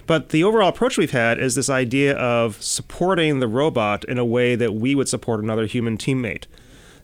But 0.06 0.30
the 0.30 0.42
overall 0.42 0.70
approach 0.70 0.96
we've 0.96 1.10
had 1.10 1.38
is 1.38 1.54
this 1.54 1.68
idea 1.68 2.16
of 2.16 2.62
supporting 2.62 3.40
the 3.40 3.48
robot 3.48 4.04
in 4.04 4.16
a 4.18 4.24
way 4.24 4.54
that 4.56 4.74
we 4.74 4.94
would 4.94 5.08
support 5.08 5.40
another 5.40 5.66
human 5.66 5.98
teammate. 5.98 6.44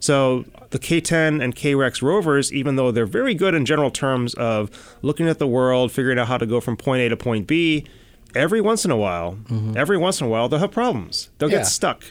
So 0.01 0.45
the 0.71 0.79
K10 0.79 1.43
and 1.43 1.55
K-Rex 1.55 2.03
rovers, 2.03 2.53
even 2.53 2.77
though 2.77 2.91
they're 2.91 3.07
very 3.07 3.35
good 3.35 3.55
in 3.55 3.65
general 3.65 3.91
terms 3.91 4.35
of 4.35 4.71
looking 5.03 5.29
at 5.29 5.39
the 5.39 5.47
world, 5.47 5.93
figuring 5.93 6.19
out 6.19 6.29
how 6.29 6.39
to 6.39 6.47
go 6.47 6.61
from 6.61 6.77
point 6.77 7.03
A 7.03 7.09
to 7.11 7.17
point 7.17 7.47
B, 7.47 7.87
every 8.35 8.61
once 8.61 8.85
in 8.85 8.91
a 8.91 8.97
while, 8.97 9.35
mm-hmm. 9.35 9.77
every 9.77 9.97
once 9.97 10.21
in 10.21 10.27
a 10.27 10.31
while, 10.31 10.49
they'll 10.49 10.59
have 10.59 10.73
problems. 10.73 11.29
They'll 11.39 11.51
Yeah. 11.51 11.59
get 11.59 11.67
stuck. 11.67 12.05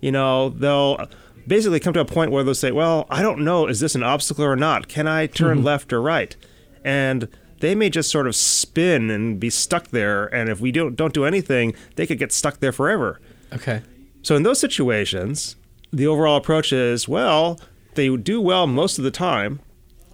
You 0.00 0.12
know, 0.12 0.48
they'll 0.50 1.08
basically 1.46 1.80
come 1.80 1.92
to 1.94 2.00
a 2.00 2.04
point 2.04 2.30
where 2.30 2.44
they'll 2.44 2.54
say, 2.54 2.72
"Well, 2.72 3.06
I 3.10 3.22
don't 3.22 3.40
know, 3.40 3.66
is 3.66 3.80
this 3.80 3.94
an 3.94 4.02
obstacle 4.02 4.44
or 4.44 4.56
not? 4.56 4.88
Can 4.88 5.06
I 5.06 5.26
turn 5.26 5.58
mm-hmm. 5.58 5.66
left 5.66 5.92
or 5.92 6.00
right?" 6.00 6.36
And 6.84 7.28
they 7.60 7.74
may 7.74 7.90
just 7.90 8.10
sort 8.10 8.26
of 8.26 8.34
spin 8.34 9.10
and 9.10 9.38
be 9.38 9.50
stuck 9.50 9.88
there. 9.88 10.26
And 10.34 10.48
if 10.48 10.60
we 10.60 10.72
don't 10.72 10.96
don't 10.96 11.14
do 11.14 11.24
anything, 11.24 11.74
they 11.96 12.06
could 12.06 12.18
get 12.18 12.32
stuck 12.32 12.60
there 12.60 12.72
forever. 12.72 13.20
okay. 13.52 13.82
So 14.22 14.36
in 14.36 14.42
those 14.42 14.60
situations, 14.60 15.56
the 15.92 16.06
overall 16.06 16.36
approach 16.36 16.72
is 16.72 17.08
well, 17.08 17.58
they 17.94 18.14
do 18.16 18.40
well 18.40 18.66
most 18.66 18.98
of 18.98 19.04
the 19.04 19.10
time. 19.10 19.60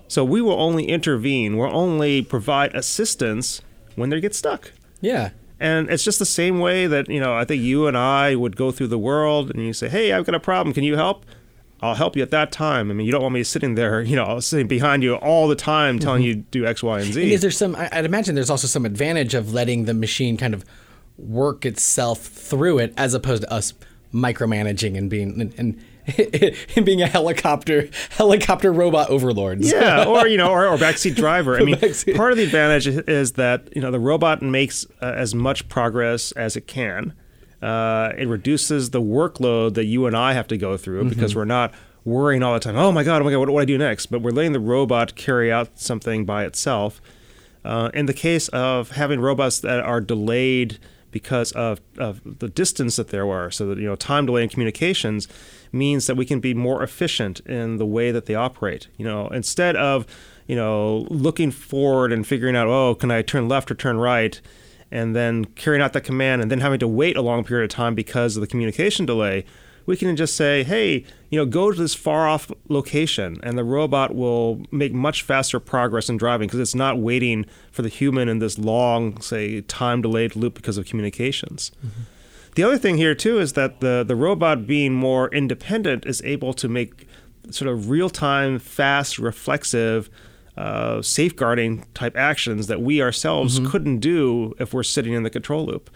So 0.09 0.25
we 0.25 0.41
will 0.41 0.61
only 0.61 0.85
intervene, 0.89 1.57
we'll 1.57 1.75
only 1.75 2.23
provide 2.23 2.75
assistance 2.75 3.61
when 3.97 4.11
they 4.11 4.21
get 4.21 4.35
stuck. 4.35 4.73
Yeah. 5.01 5.31
And 5.59 5.89
it's 5.89 6.05
just 6.05 6.19
the 6.19 6.27
same 6.27 6.59
way 6.59 6.87
that, 6.87 7.09
you 7.09 7.21
know, 7.21 7.35
I 7.35 7.45
think 7.45 7.63
you 7.63 7.87
and 7.87 7.97
I 7.97 8.35
would 8.35 8.57
go 8.57 8.71
through 8.71 8.89
the 8.89 8.99
world 8.99 9.51
and 9.51 9.65
you 9.65 9.73
say, 9.73 9.89
Hey, 9.89 10.13
I've 10.13 10.27
got 10.27 10.35
a 10.35 10.41
problem, 10.41 10.75
can 10.75 10.85
you 10.85 10.97
help? 10.97 11.25
I'll 11.81 11.95
help 11.95 12.17
you 12.17 12.23
at 12.23 12.31
that 12.31 12.53
time. 12.53 12.91
I 12.91 12.95
mean, 12.95 13.07
you 13.07 13.13
don't 13.13 13.23
want 13.23 13.35
me 13.35 13.43
sitting 13.43 13.75
there, 13.75 14.01
you 14.03 14.17
know, 14.17 14.41
sitting 14.41 14.67
behind 14.67 15.03
you 15.03 15.15
all 15.17 15.49
the 15.49 15.57
time 15.57 15.99
telling 15.99 16.23
mm-hmm. 16.23 16.29
you 16.29 16.35
to 16.37 16.41
do 16.51 16.67
X, 16.67 16.83
Y, 16.83 17.01
and 17.01 17.13
Z. 17.13 17.23
And 17.23 17.33
is 17.33 17.43
there 17.43 17.51
some? 17.51 17.77
I- 17.77 17.89
I'd 17.93 18.05
imagine 18.05 18.35
there's 18.35 18.51
also 18.51 18.67
some 18.67 18.87
advantage 18.87 19.35
of 19.35 19.53
letting 19.53 19.85
the 19.85 19.95
machine 19.95 20.37
kind 20.37 20.55
of 20.55 20.65
work 21.19 21.65
itself 21.65 22.21
through 22.21 22.79
it, 22.79 22.95
as 22.97 23.15
opposed 23.15 23.43
to 23.43 23.53
us 23.53 23.73
micromanaging 24.13 24.97
and 24.97 25.11
being 25.11 25.41
and, 25.41 25.55
and, 25.59 25.85
and 26.77 26.87
being 26.87 27.03
a 27.03 27.07
helicopter 27.07 27.89
helicopter 28.11 28.73
robot 28.73 29.11
overlords. 29.11 29.71
yeah, 29.71 30.05
or 30.09 30.27
you 30.27 30.37
know, 30.37 30.51
or, 30.51 30.67
or 30.67 30.77
backseat 30.77 31.15
driver. 31.17 31.57
I 31.59 31.63
mean, 31.65 31.77
Backseat. 31.77 32.17
part 32.17 32.33
of 32.33 32.39
the 32.39 32.45
advantage 32.45 32.87
is- 32.87 33.33
that 33.33 33.69
you 33.75 33.83
know 33.83 33.91
the 33.91 33.99
robot 34.01 34.43
makes 34.43 34.87
uh, 35.03 35.07
as 35.07 35.35
much 35.35 35.69
progress 35.69 36.33
as 36.33 36.57
it 36.57 36.67
can. 36.67 37.13
Uh, 37.63 38.13
it 38.17 38.29
reduces 38.29 38.91
the 38.91 39.01
workload 39.01 39.75
that 39.75 39.87
you 39.87 40.07
and 40.07 40.17
I 40.17 40.35
have 40.35 40.47
to 40.49 40.57
go 40.59 40.77
through 40.77 41.09
because 41.09 41.35
we're 41.35 41.45
not 41.47 41.73
worrying 42.05 42.43
all 42.43 42.55
the 42.55 42.61
time. 42.61 42.77
Oh 42.77 42.93
my 42.93 43.03
god, 43.03 43.23
oh 43.23 43.25
my 43.25 43.31
god, 43.33 43.39
what 43.41 43.47
do 43.47 43.57
I 43.57 43.65
do 43.65 43.77
next? 43.79 44.07
But 44.07 44.21
we're 44.23 44.31
letting 44.31 44.53
the 44.53 44.61
robot 44.61 45.17
carry 45.17 45.51
out 45.51 45.79
something 45.79 46.25
by 46.25 46.45
itself. 46.45 47.01
Uh, 47.65 47.91
in 47.95 48.07
the 48.07 48.13
case 48.15 48.47
of 48.49 48.93
having 48.93 49.19
robots 49.21 49.59
that 49.61 49.81
are 49.81 50.01
delayed 50.01 50.79
because 51.21 51.53
of, 51.53 51.81
of 51.99 52.21
the 52.25 52.49
distance 52.49 52.97
that 52.97 53.09
there 53.09 53.27
are, 53.31 53.51
so 53.51 53.67
that 53.69 53.79
you 53.79 53.87
know 53.87 53.97
time 53.97 54.27
delay 54.27 54.43
in 54.43 54.49
communications 54.49 55.29
means 55.73 56.07
that 56.07 56.17
we 56.17 56.27
can 56.27 56.41
be 56.41 56.53
more 56.53 56.83
efficient 56.83 57.41
in 57.41 57.79
the 57.79 57.87
way 57.87 58.11
that 58.11 58.27
they 58.27 58.35
operate. 58.35 58.89
You 58.99 59.07
know, 59.07 59.29
instead 59.29 59.77
of 59.77 60.07
you 60.47 60.55
know, 60.55 61.07
looking 61.11 61.51
forward 61.51 62.13
and 62.13 62.27
figuring 62.27 62.57
out, 62.57 62.69
oh, 62.69 62.95
can 62.95 63.11
I 63.11 63.23
turn 63.23 63.49
left 63.49 63.71
or 63.71 63.75
turn 63.75 63.99
right? 63.99 64.41
And 64.91 65.17
then 65.17 65.45
carrying 65.45 65.83
out 65.83 65.93
that 65.95 66.05
command 66.05 66.43
and 66.43 66.51
then 66.51 66.61
having 66.61 66.79
to 66.81 66.89
wait 66.89 67.17
a 67.17 67.23
long 67.23 67.43
period 67.45 67.65
of 67.65 67.75
time 67.75 67.95
because 67.95 68.37
of 68.37 68.41
the 68.41 68.47
communication 68.47 69.05
delay, 69.07 69.45
we 69.87 69.97
can 69.97 70.15
just 70.17 70.37
say, 70.37 70.65
hey, 70.65 71.05
you 71.31 71.39
know, 71.39 71.47
go 71.47 71.71
to 71.71 71.79
this 71.79 71.95
far 71.95 72.29
off 72.29 72.51
location 72.69 73.39
and 73.43 73.57
the 73.57 73.65
robot 73.65 74.15
will 74.15 74.63
make 74.71 74.93
much 74.93 75.23
faster 75.23 75.59
progress 75.61 76.09
in 76.09 76.17
driving 76.17 76.49
because 76.49 76.61
it's 76.61 76.75
not 76.75 76.99
waiting 76.99 77.47
for 77.71 77.83
the 77.83 77.89
human 77.89 78.29
in 78.29 78.41
this 78.41 78.59
long, 78.59 79.21
say, 79.21 79.61
time 79.63 80.03
delayed 80.03 80.37
loop 80.37 80.55
because 80.55 80.77
of 80.77 80.87
communications. 80.87 81.71
Mm-hmm. 81.79 82.03
The 82.57 82.63
other 82.63 82.79
thing 82.79 82.97
here 82.97 83.15
too 83.15 83.39
is 83.39 83.53
that 83.53 83.81
the 83.81 84.03
the 84.07 84.17
robot 84.17 84.67
being 84.67 84.95
more 84.95 85.29
independent 85.29 86.07
is 86.07 86.23
able 86.23 86.55
to 86.55 86.69
make 86.69 87.07
sort 87.51 87.71
of 87.71 87.91
real 87.91 88.11
time, 88.11 88.59
fast, 88.59 89.19
reflexive 89.19 90.09
uh, 90.57 91.03
safeguarding 91.03 91.85
type 91.93 92.17
actions 92.17 92.67
that 92.67 92.81
we 92.81 93.03
ourselves 93.03 93.61
mm-hmm. 93.61 93.71
couldn't 93.71 93.99
do 93.99 94.55
if 94.59 94.73
we're 94.73 94.83
sitting 94.83 95.13
in 95.13 95.23
the 95.23 95.31
control 95.31 95.67
loop. 95.67 95.91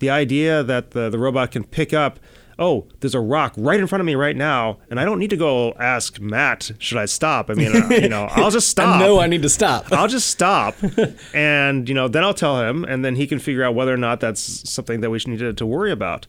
The 0.00 0.08
idea 0.10 0.62
that 0.62 0.92
the, 0.92 1.10
the 1.10 1.18
robot 1.18 1.50
can 1.50 1.64
pick 1.64 1.92
up, 1.92 2.18
oh, 2.58 2.86
there's 3.00 3.14
a 3.14 3.20
rock 3.20 3.52
right 3.56 3.78
in 3.78 3.86
front 3.86 4.00
of 4.00 4.06
me 4.06 4.14
right 4.14 4.36
now, 4.36 4.78
and 4.90 4.98
I 4.98 5.04
don't 5.04 5.18
need 5.18 5.30
to 5.30 5.36
go 5.36 5.72
ask 5.74 6.18
Matt, 6.20 6.70
should 6.78 6.98
I 6.98 7.04
stop? 7.04 7.50
I 7.50 7.54
mean, 7.54 7.74
uh, 7.76 7.88
you 7.90 8.08
know, 8.08 8.28
I'll 8.30 8.50
just 8.50 8.68
stop. 8.76 8.98
no, 8.98 9.20
I 9.20 9.26
need 9.26 9.42
to 9.42 9.48
stop. 9.48 9.92
I'll 9.92 10.08
just 10.08 10.28
stop, 10.28 10.74
and 11.34 11.88
you 11.88 11.94
know, 11.94 12.08
then 12.08 12.24
I'll 12.24 12.34
tell 12.34 12.60
him, 12.62 12.84
and 12.84 13.04
then 13.04 13.16
he 13.16 13.26
can 13.26 13.38
figure 13.38 13.62
out 13.62 13.74
whether 13.74 13.92
or 13.92 13.98
not 13.98 14.20
that's 14.20 14.68
something 14.70 15.00
that 15.00 15.10
we 15.10 15.18
should 15.18 15.28
need 15.28 15.40
to, 15.40 15.52
to 15.52 15.66
worry 15.66 15.92
about 15.92 16.26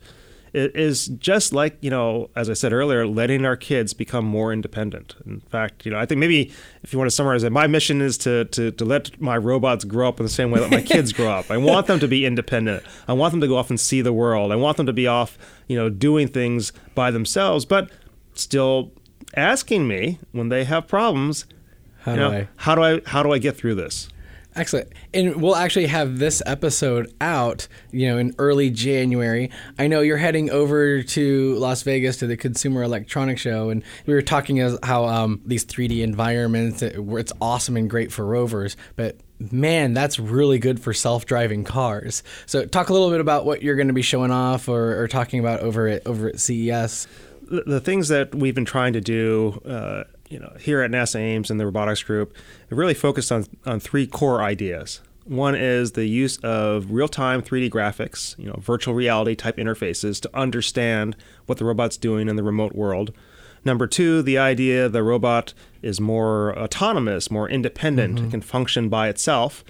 it 0.54 0.76
is 0.76 1.08
just 1.08 1.54
like 1.54 1.78
you 1.82 1.90
know 1.90 2.30
as 2.36 2.50
i 2.50 2.54
said 2.54 2.74
earlier 2.74 3.06
letting 3.06 3.46
our 3.46 3.56
kids 3.56 3.94
become 3.94 4.26
more 4.26 4.52
independent. 4.54 5.16
In 5.26 5.40
fact 5.40 5.86
you 5.86 5.92
know 5.92 6.00
i 6.00 6.06
think 6.06 6.20
maybe 6.20 6.52
if 6.84 6.94
you 6.94 7.00
want 7.00 7.10
to 7.10 7.16
summarize 7.16 7.44
it 7.44 7.52
my 7.52 7.68
mission 7.68 8.02
is 8.02 8.18
to 8.20 8.46
to, 8.46 8.72
to 8.72 8.86
let 8.86 9.20
my 9.22 9.38
robots 9.38 9.84
grow 9.84 10.08
up 10.08 10.20
in 10.20 10.26
the 10.26 10.32
same 10.32 10.52
way 10.52 10.60
that 10.60 10.72
my 10.72 10.82
kids 10.94 11.12
grow 11.14 11.30
up. 11.30 11.52
I 11.52 11.58
want 11.58 11.88
them 11.88 12.00
to 12.00 12.08
be 12.08 12.26
independent. 12.26 12.84
I 13.08 13.14
want 13.14 13.32
them 13.32 13.42
to 13.42 13.48
go 13.48 13.58
off 13.58 13.70
and 13.70 13.80
see 13.80 14.02
the 14.02 14.14
world. 14.14 14.52
I 14.52 14.56
want 14.56 14.78
them 14.78 14.86
to 14.86 14.94
be 14.94 15.08
off 15.08 15.38
you 15.68 15.78
know 15.78 15.90
doing 15.90 16.28
things 16.28 16.72
by 16.96 17.12
themselves 17.12 17.66
but 17.66 17.90
still 18.34 18.92
asking 19.36 19.88
me 19.88 20.20
when 20.32 20.50
they 20.50 20.64
have 20.64 20.88
problems 20.88 21.46
how 22.00 22.12
you 22.12 22.18
do 22.18 22.24
know, 22.24 22.32
I? 22.32 22.48
how 22.56 22.76
do 22.76 22.84
i 22.84 23.02
how 23.06 23.24
do 23.24 23.32
i 23.32 23.38
get 23.38 23.58
through 23.58 23.76
this 23.76 24.10
Excellent. 24.58 24.92
And 25.14 25.40
we'll 25.40 25.56
actually 25.56 25.86
have 25.86 26.18
this 26.18 26.42
episode 26.48 27.14
out, 27.22 27.68
you 27.92 28.08
know, 28.08 28.18
in 28.18 28.34
early 28.40 28.72
January. 28.72 29.52
I 29.78 29.86
know 29.86 30.02
you're 30.02 30.18
heading 30.18 30.50
over 30.50 31.04
to 31.04 31.56
Las 31.56 31.84
Vegas 31.84 32.18
to 32.18 32.28
the 32.28 32.36
Consumer 32.36 32.82
Electronics 32.82 33.40
Show, 33.40 33.70
and 33.70 33.84
we 34.08 34.16
were 34.16 34.24
talking 34.24 34.60
as 34.60 34.78
how 34.82 35.06
um, 35.06 35.42
these 35.46 35.64
3D 35.64 36.02
environments, 36.02 36.82
it's 36.82 37.34
awesome 37.40 37.78
and 37.78 37.88
great 37.88 38.12
for 38.12 38.26
rovers, 38.26 38.76
but 38.96 39.18
man, 39.52 39.94
that's 39.94 40.18
really 40.18 40.58
good 40.58 40.80
for 40.80 40.92
self-driving 40.92 41.64
cars. 41.64 42.24
So, 42.48 42.66
talk 42.66 42.90
a 42.90 42.94
little 42.94 43.12
bit 43.12 43.22
about 43.22 43.46
what 43.46 43.62
you're 43.62 43.76
going 43.76 43.90
to 43.90 43.94
be 43.94 44.02
showing 44.02 44.32
off 44.32 44.68
or, 44.68 45.00
or 45.00 45.08
talking 45.08 45.40
about 45.40 45.60
over 45.60 45.88
at 45.88 46.08
over 46.08 46.30
at 46.30 46.40
CES. 46.40 47.08
The, 47.44 47.62
the 47.62 47.80
things 47.80 48.08
that 48.08 48.34
we've 48.34 48.56
been 48.56 48.66
trying 48.66 48.94
to 48.94 49.02
do. 49.02 49.62
Uh, 49.64 50.06
you 50.30 50.40
know, 50.40 50.54
here 50.60 50.82
at 50.82 50.92
NASA 50.92 51.20
Ames 51.20 51.50
and 51.50 51.60
the 51.60 51.66
robotics 51.66 52.04
group, 52.04 52.36
it 52.70 52.76
really 52.76 52.94
focused 52.94 53.32
on, 53.32 53.46
on 53.66 53.80
three 53.80 54.08
core 54.08 54.42
ideas. 54.42 55.02
One 55.26 55.56
is 55.56 55.92
the 55.92 56.06
use 56.06 56.38
of 56.38 56.92
real-time 56.92 57.42
3D 57.42 57.70
graphics, 57.70 58.38
you 58.40 58.48
know, 58.48 58.58
virtual 58.62 58.94
reality 58.94 59.36
type 59.36 59.58
interfaces 59.58 60.22
to 60.22 60.30
understand 60.34 61.18
what 61.48 61.58
the 61.58 61.66
robot's 61.66 61.98
doing 61.98 62.30
in 62.30 62.38
the 62.38 62.44
remote 62.44 62.74
world. 62.74 63.12
Number 63.66 63.88
two, 63.88 64.22
the 64.22 64.38
idea 64.38 64.88
the 64.88 65.04
robot 65.04 65.54
is 65.82 66.00
more 66.00 66.58
autonomous, 66.58 67.30
more 67.30 67.50
independent, 67.50 68.16
mm-hmm. 68.16 68.30
can 68.30 68.42
function 68.42 68.88
by 68.88 69.10
itself 69.10 69.66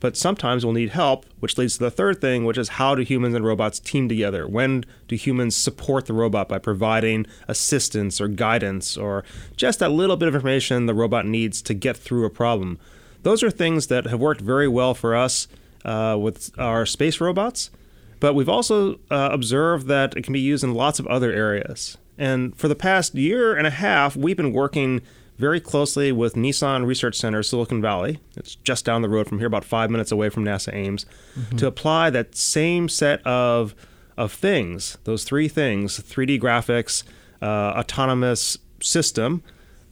but 0.00 0.16
sometimes 0.16 0.64
we'll 0.64 0.74
need 0.74 0.90
help, 0.90 1.26
which 1.38 1.58
leads 1.58 1.74
to 1.74 1.84
the 1.84 1.90
third 1.90 2.20
thing, 2.20 2.44
which 2.44 2.58
is 2.58 2.70
how 2.70 2.94
do 2.94 3.02
humans 3.02 3.34
and 3.34 3.44
robots 3.44 3.78
team 3.78 4.08
together? 4.08 4.48
When 4.48 4.84
do 5.06 5.14
humans 5.14 5.54
support 5.54 6.06
the 6.06 6.14
robot 6.14 6.48
by 6.48 6.58
providing 6.58 7.26
assistance 7.46 8.20
or 8.20 8.26
guidance 8.26 8.96
or 8.96 9.24
just 9.56 9.78
that 9.78 9.90
little 9.90 10.16
bit 10.16 10.28
of 10.28 10.34
information 10.34 10.86
the 10.86 10.94
robot 10.94 11.26
needs 11.26 11.60
to 11.62 11.74
get 11.74 11.96
through 11.96 12.24
a 12.24 12.30
problem? 12.30 12.78
Those 13.22 13.42
are 13.42 13.50
things 13.50 13.88
that 13.88 14.06
have 14.06 14.20
worked 14.20 14.40
very 14.40 14.68
well 14.68 14.94
for 14.94 15.14
us 15.14 15.46
uh, 15.84 16.16
with 16.18 16.58
our 16.58 16.86
space 16.86 17.20
robots, 17.20 17.70
but 18.18 18.34
we've 18.34 18.48
also 18.48 18.94
uh, 19.10 19.28
observed 19.32 19.86
that 19.88 20.16
it 20.16 20.24
can 20.24 20.32
be 20.32 20.40
used 20.40 20.64
in 20.64 20.74
lots 20.74 20.98
of 20.98 21.06
other 21.06 21.30
areas. 21.30 21.98
And 22.16 22.56
for 22.56 22.68
the 22.68 22.74
past 22.74 23.14
year 23.14 23.54
and 23.54 23.66
a 23.66 23.70
half, 23.70 24.16
we've 24.16 24.36
been 24.36 24.52
working 24.52 25.02
very 25.40 25.58
closely 25.58 26.12
with 26.12 26.34
Nissan 26.34 26.86
Research 26.86 27.16
Center, 27.16 27.42
Silicon 27.42 27.80
Valley. 27.80 28.20
It's 28.36 28.54
just 28.56 28.84
down 28.84 29.02
the 29.02 29.08
road 29.08 29.26
from 29.26 29.38
here, 29.38 29.46
about 29.46 29.64
five 29.64 29.90
minutes 29.90 30.12
away 30.12 30.28
from 30.28 30.44
NASA 30.44 30.72
Ames, 30.74 31.06
mm-hmm. 31.36 31.56
to 31.56 31.66
apply 31.66 32.10
that 32.10 32.36
same 32.36 32.88
set 32.88 33.26
of 33.26 33.74
of 34.16 34.32
things, 34.32 34.98
those 35.04 35.24
three 35.24 35.48
things: 35.48 35.98
3D 35.98 36.38
graphics, 36.38 37.02
uh, 37.40 37.72
autonomous 37.78 38.58
system, 38.82 39.42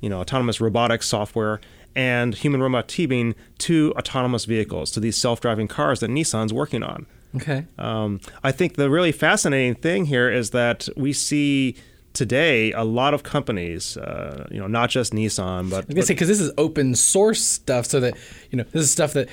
you 0.00 0.10
know, 0.10 0.20
autonomous 0.20 0.60
robotics 0.60 1.08
software, 1.08 1.60
and 1.96 2.34
human 2.34 2.62
robot 2.62 2.86
teaming 2.86 3.34
to 3.58 3.94
autonomous 3.96 4.44
vehicles, 4.44 4.90
to 4.90 5.00
these 5.00 5.16
self-driving 5.16 5.66
cars 5.66 6.00
that 6.00 6.10
Nissan's 6.10 6.52
working 6.52 6.82
on. 6.82 7.06
Okay. 7.36 7.66
Um, 7.78 8.20
I 8.44 8.52
think 8.52 8.76
the 8.76 8.90
really 8.90 9.12
fascinating 9.12 9.74
thing 9.74 10.06
here 10.06 10.30
is 10.30 10.50
that 10.50 10.88
we 10.96 11.12
see 11.12 11.74
today 12.12 12.72
a 12.72 12.84
lot 12.84 13.14
of 13.14 13.22
companies, 13.22 13.96
uh, 13.96 14.46
you 14.50 14.58
know, 14.58 14.66
not 14.66 14.90
just 14.90 15.12
Nissan, 15.12 15.70
but 15.70 15.84
I 15.84 15.94
gonna 15.94 16.02
say 16.02 16.14
because 16.14 16.28
this 16.28 16.40
is 16.40 16.52
open 16.58 16.94
source 16.94 17.42
stuff, 17.42 17.86
so 17.86 18.00
that 18.00 18.16
you 18.50 18.58
know 18.58 18.64
this 18.72 18.82
is 18.82 18.90
stuff 18.90 19.12
that. 19.12 19.28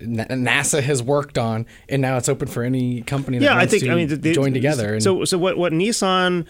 NASA 0.00 0.82
has 0.82 1.02
worked 1.02 1.36
on, 1.36 1.66
and 1.86 2.00
now 2.00 2.16
it's 2.16 2.26
open 2.26 2.48
for 2.48 2.62
any 2.62 3.02
company 3.02 3.38
that 3.38 3.44
yeah, 3.44 3.56
wants 3.56 3.64
I 3.74 3.78
think, 3.78 3.82
to 3.84 3.92
I 3.92 3.94
mean, 3.94 4.20
they, 4.22 4.32
join 4.32 4.54
together. 4.54 4.98
So, 5.00 5.26
so 5.26 5.36
what, 5.36 5.58
what 5.58 5.74
Nissan 5.74 6.46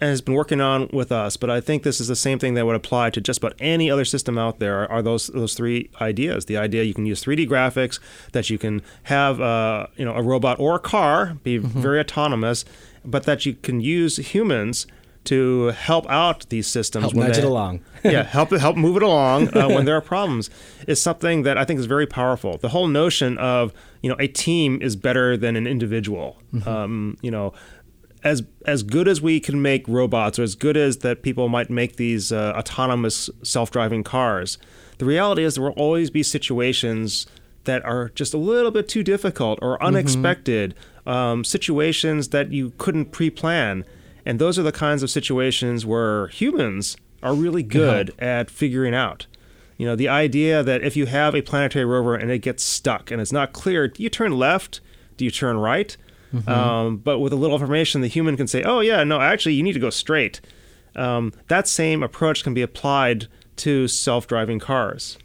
has 0.00 0.20
been 0.20 0.34
working 0.34 0.60
on 0.60 0.88
with 0.92 1.12
us, 1.12 1.36
but 1.36 1.50
I 1.50 1.60
think 1.60 1.84
this 1.84 2.00
is 2.00 2.08
the 2.08 2.16
same 2.16 2.40
thing 2.40 2.54
that 2.54 2.66
would 2.66 2.74
apply 2.74 3.10
to 3.10 3.20
just 3.20 3.38
about 3.38 3.54
any 3.60 3.90
other 3.92 4.04
system 4.04 4.38
out 4.38 4.58
there. 4.58 4.90
Are 4.90 5.02
those 5.02 5.28
those 5.28 5.54
three 5.54 5.88
ideas? 6.00 6.46
The 6.46 6.56
idea 6.56 6.82
you 6.82 6.94
can 6.94 7.06
use 7.06 7.22
3D 7.22 7.48
graphics, 7.48 8.00
that 8.32 8.50
you 8.50 8.58
can 8.58 8.82
have 9.04 9.40
uh, 9.40 9.86
you 9.96 10.04
know 10.04 10.14
a 10.14 10.22
robot 10.22 10.58
or 10.58 10.74
a 10.74 10.80
car 10.80 11.36
be 11.44 11.58
mm-hmm. 11.58 11.80
very 11.80 12.00
autonomous, 12.00 12.64
but 13.04 13.22
that 13.22 13.46
you 13.46 13.54
can 13.54 13.80
use 13.80 14.16
humans 14.16 14.88
to 15.24 15.68
help 15.68 16.08
out 16.08 16.48
these 16.48 16.66
systems. 16.66 17.04
Help 17.04 17.14
nudge 17.14 17.34
they, 17.34 17.42
it 17.42 17.44
along. 17.44 17.84
yeah, 18.04 18.22
help 18.22 18.50
help 18.52 18.76
move 18.76 18.96
it 18.96 19.02
along 19.02 19.56
uh, 19.56 19.68
when 19.68 19.84
there 19.84 19.96
are 19.96 20.00
problems 20.00 20.50
is 20.86 21.00
something 21.00 21.42
that 21.42 21.58
I 21.58 21.64
think 21.64 21.78
is 21.78 21.86
very 21.86 22.06
powerful. 22.06 22.58
The 22.58 22.70
whole 22.70 22.88
notion 22.88 23.36
of 23.38 23.72
you 24.02 24.10
know 24.10 24.16
a 24.18 24.28
team 24.28 24.80
is 24.80 24.96
better 24.96 25.36
than 25.36 25.56
an 25.56 25.66
individual. 25.66 26.38
Mm-hmm. 26.52 26.68
Um, 26.68 27.16
you 27.20 27.30
know, 27.30 27.52
as 28.24 28.42
as 28.66 28.82
good 28.82 29.08
as 29.08 29.20
we 29.20 29.40
can 29.40 29.60
make 29.60 29.86
robots, 29.86 30.38
or 30.38 30.42
as 30.42 30.54
good 30.54 30.76
as 30.76 30.98
that 30.98 31.22
people 31.22 31.48
might 31.48 31.70
make 31.70 31.96
these 31.96 32.32
uh, 32.32 32.54
autonomous 32.56 33.28
self-driving 33.42 34.04
cars, 34.04 34.58
the 34.98 35.04
reality 35.04 35.44
is 35.44 35.54
there 35.54 35.64
will 35.64 35.70
always 35.72 36.10
be 36.10 36.22
situations 36.22 37.26
that 37.64 37.84
are 37.84 38.08
just 38.10 38.32
a 38.32 38.38
little 38.38 38.70
bit 38.70 38.88
too 38.88 39.02
difficult 39.02 39.58
or 39.60 39.76
mm-hmm. 39.76 39.86
unexpected, 39.86 40.74
mm-hmm. 41.06 41.08
um, 41.10 41.44
situations 41.44 42.28
that 42.28 42.50
you 42.52 42.72
couldn't 42.78 43.12
pre-plan 43.12 43.84
and 44.24 44.38
those 44.38 44.58
are 44.58 44.62
the 44.62 44.72
kinds 44.72 45.02
of 45.02 45.10
situations 45.10 45.86
where 45.86 46.28
humans 46.28 46.96
are 47.22 47.34
really 47.34 47.62
good 47.62 48.14
at 48.18 48.50
figuring 48.50 48.94
out. 48.94 49.26
You 49.76 49.86
know, 49.86 49.96
the 49.96 50.08
idea 50.08 50.62
that 50.62 50.82
if 50.82 50.96
you 50.96 51.06
have 51.06 51.34
a 51.34 51.42
planetary 51.42 51.84
rover 51.84 52.14
and 52.14 52.30
it 52.30 52.40
gets 52.40 52.62
stuck 52.62 53.10
and 53.10 53.20
it's 53.20 53.32
not 53.32 53.52
clear, 53.52 53.88
do 53.88 54.02
you 54.02 54.10
turn 54.10 54.32
left? 54.32 54.80
Do 55.16 55.24
you 55.24 55.30
turn 55.30 55.56
right? 55.56 55.96
Mm-hmm. 56.34 56.50
Um, 56.50 56.96
but 56.98 57.18
with 57.18 57.32
a 57.32 57.36
little 57.36 57.56
information, 57.56 58.02
the 58.02 58.08
human 58.08 58.36
can 58.36 58.46
say, 58.46 58.62
oh, 58.62 58.80
yeah, 58.80 59.04
no, 59.04 59.20
actually, 59.20 59.54
you 59.54 59.62
need 59.62 59.72
to 59.72 59.80
go 59.80 59.90
straight. 59.90 60.40
Um, 60.94 61.32
that 61.48 61.66
same 61.66 62.02
approach 62.02 62.44
can 62.44 62.54
be 62.54 62.62
applied 62.62 63.26
to 63.56 63.88
self 63.88 64.26
driving 64.26 64.58
cars. 64.58 65.18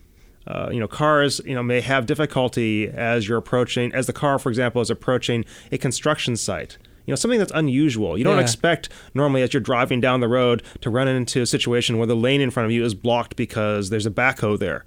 Uh, 0.48 0.70
you 0.72 0.80
know, 0.80 0.88
cars, 0.88 1.42
you 1.44 1.56
know, 1.56 1.64
may 1.64 1.82
have 1.82 2.06
difficulty 2.06 2.88
as 2.88 3.28
you're 3.28 3.38
approaching, 3.38 3.94
as 3.94 4.08
the 4.08 4.14
car, 4.14 4.38
for 4.38 4.50
example, 4.50 4.82
is 4.82 4.90
approaching 4.90 5.44
a 5.72 5.78
construction 5.78 6.36
site 6.38 6.78
you 7.06 7.12
know 7.12 7.16
something 7.16 7.40
that's 7.40 7.52
unusual. 7.54 8.18
You 8.18 8.24
don't 8.24 8.38
yeah. 8.38 8.44
expect 8.44 8.90
normally 9.14 9.42
as 9.42 9.54
you're 9.54 9.62
driving 9.62 10.02
down 10.02 10.20
the 10.20 10.28
road 10.28 10.64
to 10.82 10.90
run 10.90 11.08
into 11.08 11.42
a 11.42 11.46
situation 11.46 11.98
where 11.98 12.08
the 12.08 12.16
lane 12.16 12.42
in 12.42 12.52
front 12.52 12.66
of 12.66 12.72
you 12.72 12.84
is 12.84 12.94
blocked 12.96 13.36
because 13.36 13.90
there's 13.90 14.06
a 14.06 14.12
backhoe 14.12 14.58
there. 14.58 14.86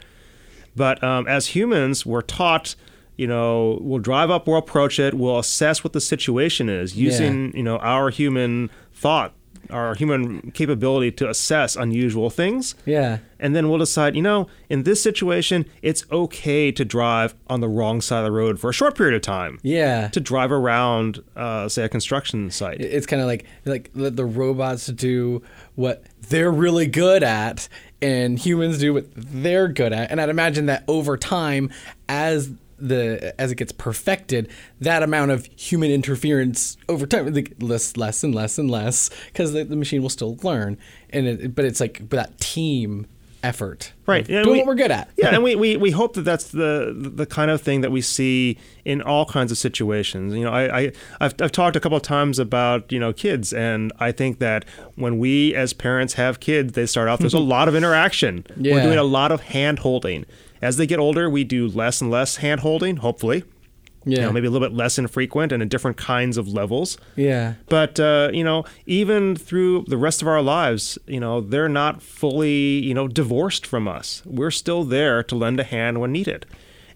But 0.77 1.03
um, 1.03 1.27
as 1.27 1.49
humans, 1.49 2.07
we're 2.07 2.23
taught, 2.23 2.75
you 3.17 3.27
know, 3.27 3.79
we'll 3.81 3.99
drive 3.99 4.31
up, 4.31 4.47
we'll 4.47 4.59
approach 4.59 4.99
it, 4.99 5.15
we'll 5.15 5.39
assess 5.39 5.83
what 5.83 5.93
the 5.93 6.01
situation 6.01 6.69
is 6.69 6.97
using, 6.97 7.47
yeah. 7.47 7.57
you 7.57 7.63
know, 7.63 7.79
our 7.79 8.11
human 8.11 8.71
thought 8.93 9.35
our 9.71 9.95
human 9.95 10.51
capability 10.53 11.11
to 11.13 11.29
assess 11.29 11.77
unusual 11.77 12.31
things. 12.31 12.75
Yeah. 12.85 13.19
And 13.39 13.55
then 13.55 13.69
we'll 13.69 13.79
decide, 13.79 14.17
you 14.17 14.23
know, 14.23 14.49
in 14.69 14.83
this 14.83 15.03
situation, 15.03 15.67
it's 15.83 16.05
okay 16.11 16.73
to 16.73 16.85
drive 16.85 17.35
on 17.49 17.61
the 17.61 17.69
wrong 17.69 18.01
side 18.01 18.19
of 18.19 18.25
the 18.25 18.33
road 18.33 18.59
for 18.59 18.71
a 18.71 18.73
short 18.73 18.97
period 18.97 19.15
of 19.15 19.23
time. 19.23 19.61
Yeah. 19.63 20.09
To 20.09 20.21
drive 20.21 20.51
around, 20.51 21.23
uh, 21.37 21.69
say, 21.69 21.85
a 21.85 21.89
construction 21.89 22.51
site. 22.51 22.81
It's 22.81 23.07
kind 23.07 23.23
of 23.23 23.29
like 23.29 23.45
like 23.65 23.91
let 23.95 24.17
the 24.17 24.25
robots 24.25 24.87
do 24.87 25.43
what 25.77 26.05
they're 26.29 26.51
really 26.51 26.87
good 26.87 27.23
at, 27.23 27.69
and 28.03 28.39
humans 28.39 28.79
do 28.79 28.95
what 28.95 29.07
they're 29.15 29.69
good 29.69 29.93
at. 29.93 30.11
And 30.11 30.21
I'd 30.21 30.29
imagine 30.29 30.67
that 30.67 30.85
over 30.89 31.17
time, 31.17 31.71
as 32.09 32.51
the 32.79 33.35
as 33.41 33.51
it 33.53 33.57
gets 33.57 33.73
perfected, 33.73 34.49
that 34.81 35.03
amount 35.03 35.31
of 35.31 35.47
human 35.57 35.91
interference 35.91 36.77
over 36.89 37.07
time, 37.07 37.33
like, 37.35 37.55
less, 37.61 37.97
less 37.97 38.23
and 38.25 38.35
less 38.35 38.59
and 38.59 38.71
less, 38.71 39.11
because 39.27 39.53
the, 39.53 39.65
the 39.65 39.77
machine 39.77 40.03
will 40.03 40.09
still 40.11 40.37
learn. 40.43 40.79
And 41.11 41.27
it, 41.27 41.55
but 41.55 41.65
it's 41.65 41.81
like 41.81 42.09
that 42.11 42.39
team 42.39 43.07
effort, 43.45 43.93
Right, 44.05 44.27
doing 44.27 44.51
we- 44.51 44.59
what 44.59 44.67
we're 44.67 44.75
good 44.75 44.91
at. 44.91 45.11
yeah, 45.17 45.29
and 45.33 45.45
we, 45.45 45.55
we, 45.63 45.77
we 45.77 45.91
hope 45.93 46.15
that 46.15 46.23
that's 46.23 46.49
the 46.49 46.93
the 46.97 47.25
kind 47.25 47.51
of 47.53 47.63
thing 47.63 47.83
that 47.83 47.93
we 47.93 48.01
see 48.01 48.59
in 48.85 49.01
all 49.01 49.25
kinds 49.27 49.53
of 49.53 49.59
situations. 49.59 50.35
You 50.35 50.43
know, 50.45 50.51
I, 50.51 50.79
I 50.81 50.93
I've, 51.21 51.35
I've 51.41 51.53
talked 51.53 51.77
a 51.77 51.81
couple 51.81 51.97
of 51.97 52.03
times 52.03 52.39
about 52.41 52.91
you 52.91 52.99
know 52.99 53.13
kids, 53.13 53.53
and 53.53 53.93
I 54.01 54.11
think 54.13 54.41
that 54.41 54.65
when 54.97 55.19
we 55.21 55.55
as 55.55 55.73
parents 55.73 56.15
have 56.15 56.41
kids, 56.41 56.73
they 56.73 56.85
start 56.87 57.09
off 57.09 57.21
there's 57.21 57.33
a 57.35 57.39
lot 57.55 57.69
of 57.69 57.77
interaction. 57.77 58.45
We're 58.57 58.83
doing 58.83 58.99
a 58.99 59.05
lot 59.05 59.31
of 59.31 59.41
hand 59.43 59.79
holding. 59.81 60.27
As 60.63 60.77
they 60.77 60.87
get 60.87 60.99
older, 60.99 61.29
we 61.31 61.45
do 61.45 61.69
less 61.69 62.01
and 62.01 62.11
less 62.11 62.37
hand 62.37 62.61
holding. 62.61 62.97
Hopefully, 62.99 63.45
Yeah, 64.05 64.21
you 64.21 64.23
know, 64.27 64.33
maybe 64.33 64.47
a 64.47 64.51
little 64.51 64.67
bit 64.69 64.77
less 64.77 64.99
infrequent 64.99 65.53
and 65.53 65.63
in 65.63 65.69
different 65.69 65.97
kinds 65.97 66.37
of 66.37 66.49
levels. 66.49 66.97
yeah, 67.17 67.55
But 67.69 68.01
uh, 68.01 68.31
you 68.33 68.43
know, 68.45 68.65
even 68.87 69.37
through 69.37 69.85
the 69.89 69.97
rest 69.97 70.23
of 70.23 70.29
our 70.29 70.43
lives, 70.43 70.99
you 71.07 71.21
know, 71.21 71.41
they're 71.41 71.69
not 71.69 72.03
fully, 72.03 72.79
you 72.85 72.95
know, 72.95 73.07
divorced 73.09 73.67
from 73.67 73.87
us. 73.87 74.23
We're 74.25 74.51
still 74.51 74.85
there 74.85 75.23
to 75.25 75.35
lend 75.35 75.61
a 75.61 75.65
hand 75.65 76.01
when 76.01 76.13
needed. 76.13 76.47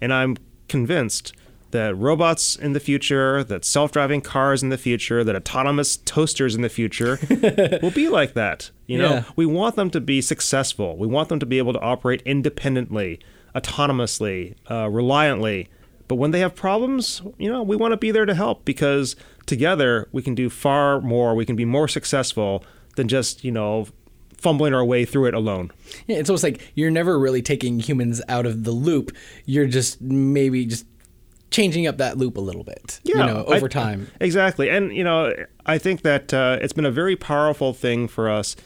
And 0.01 0.12
I'm 0.12 0.37
convinced 0.68 1.33
that 1.70 1.96
robots 1.96 2.55
in 2.57 2.75
the 2.75 2.81
future, 2.81 3.42
that 3.44 3.64
self-driving 3.64 4.20
cars 4.20 4.62
in 4.62 4.68
the 4.68 4.77
future, 4.77 5.25
that 5.25 5.35
autonomous 5.35 5.96
toasters 5.96 6.55
in 6.55 6.61
the 6.61 6.68
future 6.68 7.18
will 7.83 7.90
be 7.90 8.09
like 8.11 8.35
that. 8.35 8.70
You 8.87 8.98
know, 8.98 9.11
Yeah. 9.12 9.25
we 9.37 9.46
want 9.46 9.77
them 9.77 9.88
to 9.90 10.01
be 10.01 10.20
successful. 10.20 10.98
We 10.98 11.07
want 11.07 11.31
them 11.31 11.38
to 11.38 11.46
be 11.46 11.57
able 11.59 11.72
to 11.72 11.81
operate 11.81 12.20
independently, 12.27 13.20
autonomously, 13.55 14.55
uh, 14.69 14.88
reliantly. 14.88 15.69
But 16.09 16.17
when 16.17 16.31
they 16.31 16.41
have 16.41 16.55
problems, 16.55 17.23
you 17.38 17.51
know, 17.51 17.62
we 17.62 17.77
want 17.77 17.93
to 17.93 17.97
be 17.97 18.11
there 18.11 18.27
to 18.27 18.35
help 18.35 18.65
because 18.65 19.17
together 19.47 20.09
we 20.12 20.23
can 20.23 20.35
do 20.35 20.51
far 20.51 21.01
more. 21.01 21.35
We 21.35 21.47
can 21.47 21.57
be 21.57 21.65
more 21.65 21.88
successful 21.88 22.65
than 22.97 23.09
just, 23.09 23.45
you 23.45 23.51
know, 23.53 23.87
fumbling 24.37 24.75
our 24.75 24.85
way 24.85 25.05
through 25.05 25.27
it 25.27 25.35
alone. 25.35 25.71
Yeah, 26.07 26.17
it's 26.17 26.29
almost 26.29 26.43
like 26.45 26.61
you're 26.75 26.91
never 26.91 27.19
really 27.19 27.41
taking 27.43 27.79
humans 27.81 28.21
out 28.29 28.45
of 28.45 28.65
the 28.65 28.73
loop. 28.73 29.12
You're 29.47 29.67
just 29.69 30.01
maybe 30.03 30.67
just 30.67 30.85
changing 31.51 31.87
up 31.87 31.99
that 31.99 32.19
loop 32.19 32.37
a 32.37 32.41
little 32.41 32.65
bit. 32.65 33.01
you 33.05 33.15
know, 33.15 33.45
I- 33.49 33.57
over 33.57 33.69
time. 33.69 34.09
Exactly. 34.21 34.69
And, 34.69 34.95
you 34.95 35.05
know, 35.05 35.33
I 35.65 35.79
think 35.79 36.03
that 36.03 36.35
uh, 36.35 36.59
it's 36.61 36.73
been 36.73 36.87
a 36.87 36.91
very 36.91 37.15
powerful 37.17 37.73
thing 37.73 38.09
for 38.09 38.29
us 38.29 38.57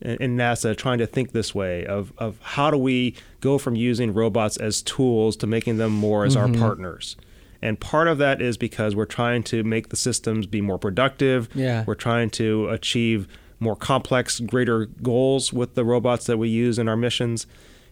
in, 0.00 0.36
NASA 0.36 0.76
trying 0.76 0.98
to 0.98 1.06
think 1.06 1.32
this 1.32 1.54
way 1.54 1.84
of, 1.86 2.12
of 2.18 2.38
how 2.42 2.70
do 2.70 2.76
we 2.76 3.14
go 3.40 3.58
from 3.58 3.74
using 3.74 4.12
robots 4.12 4.56
as 4.56 4.82
tools 4.82 5.36
to 5.38 5.46
making 5.46 5.78
them 5.78 5.92
more 5.92 6.24
as 6.24 6.36
Mm-hmm. 6.36 6.54
our 6.54 6.68
partners. 6.68 7.16
And 7.62 7.80
part 7.80 8.06
of 8.06 8.18
that 8.18 8.42
is 8.42 8.56
because 8.58 8.94
we're 8.94 9.06
trying 9.06 9.42
to 9.44 9.64
make 9.64 9.88
the 9.88 9.96
systems 9.96 10.46
be 10.46 10.60
more 10.60 10.78
productive. 10.78 11.48
Yeah. 11.54 11.84
We're 11.86 11.94
trying 11.94 12.30
to 12.30 12.68
achieve 12.68 13.26
more 13.58 13.74
complex, 13.74 14.40
greater 14.40 14.84
goals 15.02 15.52
with 15.52 15.74
the 15.74 15.84
robots 15.84 16.26
that 16.26 16.36
we 16.36 16.48
use 16.50 16.78
in 16.78 16.88
our 16.88 16.96
missions. 16.96 17.46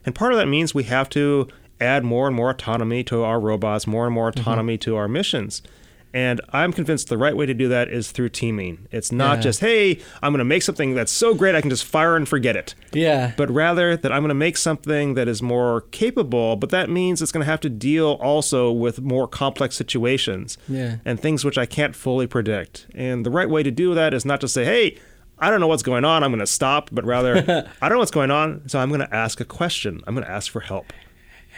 And 0.05 0.15
part 0.15 0.33
of 0.33 0.39
that 0.39 0.47
means 0.47 0.75
we 0.75 0.85
have 0.85 1.09
to 1.11 1.49
add 1.81 2.05
more 2.05 2.27
and 2.27 2.37
more 2.37 2.51
autonomy 2.51 3.03
to 3.05 3.23
our 3.25 3.41
robots, 3.41 3.87
more 3.87 4.05
and 4.05 4.15
more 4.15 4.29
autonomy 4.29 4.77
to 4.79 4.97
our 4.97 5.09
missions. 5.09 5.63
And 6.15 6.41
I'm 6.53 6.73
convinced 6.73 7.09
the 7.09 7.19
right 7.19 7.37
way 7.37 7.45
to 7.45 7.53
do 7.53 7.69
that 7.69 7.89
is 7.89 8.13
through 8.13 8.29
teaming. 8.31 8.87
It's 8.93 9.11
not 9.11 9.39
Yeah. 9.39 9.43
just, 9.43 9.61
hey, 9.61 9.99
I'm 10.23 10.33
going 10.33 10.39
to 10.39 10.45
make 10.45 10.63
something 10.63 10.95
that's 10.95 11.11
so 11.11 11.35
great 11.35 11.57
I 11.57 11.61
can 11.61 11.71
just 11.71 11.85
fire 11.85 12.15
and 12.17 12.27
forget 12.29 12.55
it. 12.57 12.75
Yeah. 12.93 13.33
But 13.37 13.51
rather 13.51 13.97
that 13.97 14.13
I'm 14.13 14.23
going 14.23 14.29
to 14.29 14.35
make 14.35 14.57
something 14.57 15.15
that 15.15 15.27
is 15.27 15.43
more 15.43 15.83
capable, 15.91 16.55
but 16.55 16.71
that 16.71 16.89
means 16.89 17.21
it's 17.21 17.33
going 17.33 17.45
to 17.45 17.51
have 17.51 17.59
to 17.63 17.69
deal 17.69 18.13
also 18.23 18.71
with 18.71 19.01
more 19.01 19.27
complex 19.27 19.75
situations 19.77 20.57
Yeah. 20.69 20.97
and 21.05 21.19
things 21.19 21.45
which 21.45 21.59
I 21.59 21.67
can't 21.67 21.97
fully 21.97 22.29
predict. 22.29 22.87
And 22.95 23.27
the 23.27 23.31
right 23.31 23.51
way 23.51 23.65
to 23.65 23.73
do 23.73 23.93
that 23.95 24.15
is 24.15 24.25
not 24.25 24.41
to 24.43 24.49
say, 24.49 24.65
hey, 24.65 24.97
I 25.41 25.51
don't 25.51 25.59
know 25.59 25.67
what's 25.67 25.83
going 25.83 26.05
on, 26.05 26.23
I'm 26.23 26.31
going 26.31 26.39
to 26.39 26.47
stop, 26.47 26.91
but 26.93 27.05
rather, 27.05 27.39
I 27.83 27.89
don't 27.89 27.97
know 27.97 27.99
what's 27.99 28.13
going 28.13 28.31
on, 28.31 28.69
so 28.69 28.79
I'm 28.79 28.89
going 28.89 29.01
to 29.01 29.13
ask 29.13 29.41
a 29.41 29.45
question. 29.45 30.01
I'm 30.07 30.15
going 30.15 30.25
to 30.25 30.31
ask 30.33 30.49
for 30.53 30.61
help. 30.61 30.93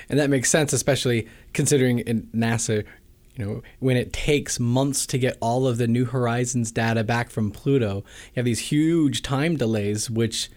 And 0.09 0.19
that 0.19 0.31
makes 0.31 0.49
sense, 0.49 0.73
especially 0.73 1.29
considering 1.53 1.99
in 1.99 2.23
NASA, 2.35 2.85
you 3.37 3.45
know, 3.45 3.63
when 3.81 3.97
it 3.97 4.13
takes 4.13 4.59
months 4.59 5.07
to 5.07 5.19
get 5.19 5.37
all 5.41 5.67
of 5.67 5.79
the 5.79 5.87
New 5.87 6.07
Horizons 6.07 6.71
data 6.71 7.05
back 7.05 7.31
from 7.31 7.51
Pluto, 7.51 7.97
you 7.97 8.37
have 8.37 8.45
these 8.45 8.61
huge 8.61 9.23
time 9.23 9.57
delays, 9.57 10.11
which 10.11 10.51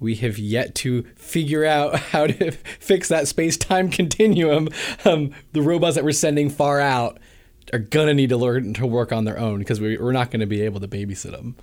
we 0.00 0.16
have 0.16 0.38
yet 0.38 0.74
to 0.76 1.04
figure 1.16 1.64
out 1.64 1.96
how 2.10 2.26
to 2.26 2.50
fix 2.50 3.08
that 3.08 3.28
space 3.28 3.56
time 3.56 3.90
continuum. 3.90 4.68
Um, 5.04 5.32
the 5.52 5.62
robots 5.62 5.94
that 5.94 6.04
we're 6.04 6.12
sending 6.12 6.50
far 6.50 6.80
out 6.80 7.18
are 7.72 7.78
gonna 7.78 8.14
need 8.14 8.28
to 8.30 8.36
learn 8.36 8.74
to 8.74 8.86
work 8.86 9.12
on 9.12 9.24
their 9.24 9.38
own 9.38 9.60
because 9.60 9.80
we, 9.80 9.96
we're 9.96 10.12
not 10.12 10.30
going 10.30 10.40
to 10.40 10.46
be 10.46 10.62
able 10.62 10.80
to 10.80 10.88
babysit 10.88 11.32
them. 11.32 11.56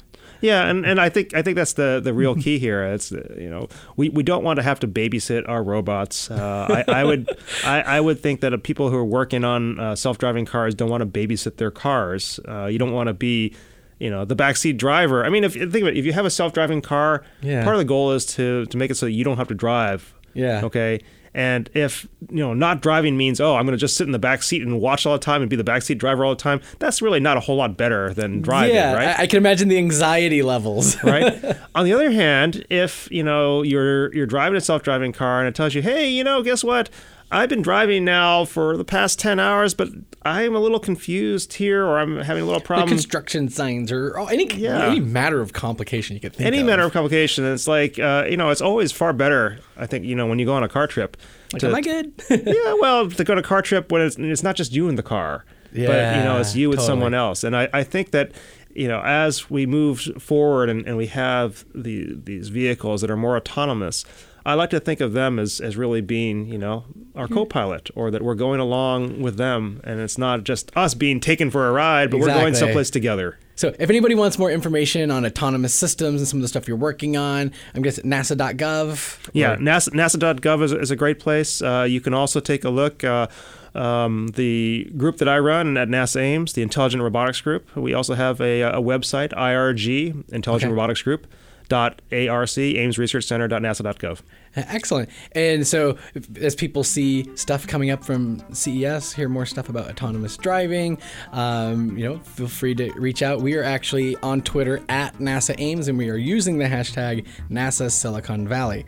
Yeah, 0.44 0.66
and, 0.70 0.86
and 0.86 1.00
I 1.00 1.08
think 1.08 1.34
I 1.34 1.42
think 1.42 1.56
that's 1.56 1.74
the, 1.74 2.02
the 2.04 2.14
real 2.14 2.36
key 2.36 2.60
here. 2.60 2.84
It's 2.84 3.12
you 3.12 3.50
know 3.50 3.70
we, 3.96 4.10
we 4.10 4.24
don't 4.24 4.44
want 4.44 4.58
to 4.58 4.64
have 4.64 4.78
to 4.82 4.88
babysit 4.90 5.48
our 5.48 5.64
robots. 5.64 6.30
Uh, 6.30 6.84
I, 6.88 7.00
I 7.00 7.04
would 7.06 7.30
I, 7.66 7.82
I 7.82 8.00
would 8.02 8.20
think 8.20 8.42
that 8.42 8.52
people 8.64 8.90
who 8.90 8.98
are 8.98 9.06
working 9.06 9.46
on 9.46 9.80
uh, 9.80 9.96
self 9.96 10.18
driving 10.18 10.44
cars 10.46 10.76
don't 10.76 10.90
want 10.90 11.02
to 11.02 11.08
babysit 11.08 11.56
their 11.56 11.72
cars. 11.72 12.42
Uh, 12.48 12.66
you 12.66 12.78
don't 12.78 12.92
want 12.92 13.08
to 13.08 13.14
be 13.14 13.56
you 14.00 14.10
know 14.10 14.26
the 14.26 14.36
backseat 14.36 14.78
driver. 14.78 15.24
I 15.26 15.30
mean, 15.30 15.46
if 15.46 15.54
think 15.54 15.76
about 15.76 15.94
it, 15.94 15.98
if 15.98 16.06
you 16.06 16.12
have 16.12 16.26
a 16.26 16.30
self 16.30 16.52
driving 16.52 16.82
car, 16.82 17.24
Yeah. 17.42 17.64
part 17.64 17.76
of 17.76 17.80
the 17.80 17.86
goal 17.86 18.12
is 18.12 18.26
to 18.36 18.66
to 18.66 18.78
make 18.78 18.92
it 18.92 18.96
so 18.96 19.06
that 19.06 19.14
you 19.14 19.24
don't 19.24 19.38
have 19.38 19.48
to 19.48 19.56
drive. 19.56 20.14
Yeah. 20.34 20.66
Okay. 20.66 21.00
And 21.34 21.70
if 21.74 22.08
you 22.30 22.38
know 22.38 22.54
not 22.54 22.82
driving 22.82 23.18
means 23.18 23.42
oh 23.42 23.56
I'm 23.56 23.66
going 23.66 23.78
to 23.78 23.82
just 23.82 23.98
sit 23.98 24.06
in 24.06 24.12
the 24.12 24.20
back 24.20 24.44
seat 24.44 24.62
and 24.62 24.80
watch 24.80 25.06
all 25.06 25.14
the 25.14 25.20
time 25.20 25.42
and 25.42 25.50
be 25.50 25.56
the 25.56 25.64
backseat 25.64 25.98
driver 25.98 26.24
all 26.24 26.36
the 26.36 26.42
time, 26.42 26.62
that's 26.80 27.02
really 27.02 27.20
not 27.20 27.38
a 27.38 27.40
whole 27.40 27.56
lot 27.56 27.76
better 27.76 28.14
than 28.14 28.42
driving, 28.42 28.76
yeah, 28.76 28.94
right? 28.94 29.20
I, 29.20 29.24
I 29.24 29.28
can 29.28 29.38
imagine 29.38 29.68
the 29.68 29.78
anxiety 29.78 30.42
levels. 30.44 31.02
right? 31.04 31.58
On 31.76 31.86
the 31.86 31.94
other 31.94 32.12
hand, 32.12 32.66
if 32.70 33.08
you 33.12 33.24
know 33.24 33.64
you're 33.64 34.14
you're 34.14 34.28
driving 34.28 34.58
a 34.58 34.62
self-driving 34.62 35.14
car 35.14 35.40
and 35.40 35.48
it 35.48 35.56
tells 35.56 35.74
you, 35.74 35.82
hey, 35.82 36.10
you 36.10 36.24
know, 36.24 36.44
guess 36.44 36.64
what? 36.64 36.90
I've 37.34 37.50
been 37.50 37.62
driving 37.62 38.06
now 38.06 38.46
for 38.46 38.78
the 38.78 38.86
past 38.86 39.20
ten 39.20 39.40
hours, 39.40 39.74
but 39.74 39.90
I'm 40.24 40.56
a 40.56 40.60
little 40.60 40.80
confused 40.80 41.54
here, 41.54 41.84
or 41.86 42.00
I'm 42.00 42.18
having 42.20 42.44
a 42.44 42.46
little 42.46 42.60
Like 42.60 42.66
problem. 42.66 42.88
construction 42.90 43.50
signs 43.50 43.92
or 43.92 44.18
oh, 44.20 44.28
any 44.28 44.46
Yeah. 44.56 44.86
any 44.88 45.00
matter 45.00 45.42
of 45.42 45.52
complication 45.54 46.16
you 46.16 46.20
could 46.22 46.34
think 46.34 46.42
of. 46.42 46.54
Any 46.54 46.60
of. 46.62 46.66
matter 46.68 46.84
of 46.84 46.94
complication, 46.94 47.44
it's 47.46 47.68
like 47.68 47.98
uh, 48.00 48.26
you 48.30 48.38
know, 48.38 48.50
it's 48.50 48.62
always 48.62 48.92
far 48.92 49.12
better. 49.14 49.60
I 49.76 49.86
think 49.88 50.06
you 50.06 50.16
know 50.16 50.28
when 50.28 50.40
you 50.40 50.46
go 50.46 50.54
on 50.54 50.64
a 50.64 50.70
car 50.70 50.88
trip. 50.88 51.18
Like, 51.52 51.60
to- 51.62 51.68
am 51.68 51.76
I 51.76 51.82
good? 51.82 52.14
yeah, 52.30 52.76
well, 52.80 53.10
to 53.10 53.24
go 53.24 53.34
on 53.34 53.40
a 53.40 53.44
car 53.44 53.62
trip 53.62 53.92
when 53.92 54.02
it's, 54.02 54.16
it's 54.18 54.44
not 54.44 54.56
just 54.56 54.72
you 54.72 54.88
in 54.88 54.96
the 54.96 55.04
car, 55.04 55.46
but 55.72 55.80
you 55.80 55.88
know, 55.88 56.38
it's 56.40 56.56
Yeah, 56.56 56.62
you 56.62 56.70
with 56.70 56.80
totally. 56.80 56.88
someone 56.94 57.14
else. 57.14 57.44
And 57.44 57.56
I, 57.56 57.68
I 57.74 57.84
think 57.84 58.10
that, 58.12 58.32
you 58.74 58.88
know, 58.88 59.02
as 59.04 59.50
we 59.52 59.66
move 59.68 60.02
forward 60.20 60.70
and, 60.70 60.86
and 60.88 60.98
we 60.98 61.08
have 61.08 61.66
the 61.76 62.16
these 62.24 62.50
vehicles 62.50 63.02
that 63.02 63.12
are 63.12 63.18
more 63.18 63.36
autonomous, 63.38 64.04
I 64.46 64.56
like 64.56 64.70
to 64.72 64.80
think 64.80 65.00
of 65.02 65.14
them 65.14 65.40
as, 65.40 65.60
as 65.62 65.78
really 65.78 66.02
being, 66.02 66.48
you 66.48 66.58
know, 66.58 66.84
our 67.16 67.28
Hmm. 67.28 67.34
co-pilot 67.34 67.90
or 67.96 68.12
that 68.12 68.22
we're 68.22 68.36
going 68.36 68.60
along 68.60 69.22
with 69.22 69.38
them 69.38 69.80
and 69.84 70.00
it's 70.02 70.18
not 70.18 70.44
just 70.44 70.72
us 70.76 70.94
being 70.94 71.20
taken 71.20 71.50
for 71.50 71.68
a 71.68 71.72
ride, 71.72 72.12
but 72.12 72.20
we're 72.20 72.28
going 72.28 72.54
someplace 72.56 72.90
together. 72.90 73.38
So, 73.56 73.68
if 73.80 73.90
anybody 73.90 74.16
wants 74.16 74.40
more 74.40 74.50
information 74.50 75.12
on 75.12 75.26
autonomous 75.26 75.74
systems 75.76 76.20
and 76.20 76.28
some 76.28 76.40
of 76.40 76.42
the 76.42 76.48
stuff 76.48 76.68
you're 76.68 76.76
working 76.76 77.16
on, 77.16 77.52
I'm 77.76 77.84
guessing 77.84 78.06
NASA.gov. 78.06 79.30
Yeah, 79.34 79.54
or- 79.54 79.58
NASA, 79.58 79.90
NASA.gov 79.90 80.64
is, 80.64 80.72
is 80.74 80.92
a 80.92 80.96
great 80.96 81.20
place. 81.20 81.62
Uh, 81.62 81.86
you 81.88 82.02
can 82.02 82.14
also 82.14 82.40
take 82.40 82.64
a 82.64 82.70
look. 82.70 83.04
Uh, 83.04 83.28
um, 83.76 84.28
the 84.36 84.92
group 84.98 85.18
that 85.18 85.28
I 85.30 85.40
run 85.40 85.78
at 85.78 85.88
NASA 85.88 86.20
Ames, 86.22 86.54
the 86.54 86.62
Intelligent 86.64 87.02
Robotics 87.02 87.42
Group, 87.42 87.76
we 87.76 87.94
also 87.94 88.14
have 88.16 88.40
a, 88.42 88.62
a 88.62 88.82
website, 88.82 89.30
IRG, 89.34 90.32
Intelligent 90.32 90.70
Okay. 90.72 90.76
Robotics 90.76 91.02
Group. 91.02 91.28
ARC, 91.74 92.58
Ames 92.58 92.98
Research 92.98 93.26
Center, 93.26 93.48
dot 93.48 93.62
NASA.gov. 93.62 94.22
Excellent. 94.56 95.10
And 95.34 95.66
so, 95.66 95.98
as 96.40 96.56
people 96.56 96.84
see 96.84 97.30
stuff 97.36 97.66
coming 97.66 97.90
up 97.90 98.04
from 98.04 98.44
CES, 98.54 99.14
hear 99.14 99.28
more 99.28 99.46
stuff 99.46 99.70
about 99.70 99.90
autonomous 99.90 100.38
driving, 100.38 101.00
um, 101.32 101.98
you 101.98 102.08
know, 102.08 102.20
feel 102.20 102.48
free 102.48 102.76
to 102.76 102.92
reach 102.94 103.24
out. 103.24 103.42
We 103.42 103.56
are 103.56 103.64
actually 103.64 104.16
on 104.18 104.42
Twitter 104.42 104.84
at 104.90 105.18
NASA 105.18 105.56
Ames, 105.58 105.88
and 105.88 105.98
we 105.98 106.10
are 106.10 106.18
using 106.18 106.60
the 106.60 106.66
hashtag 106.66 107.26
NASA 107.50 107.90
Silicon 107.90 108.48
Valley. 108.48 108.86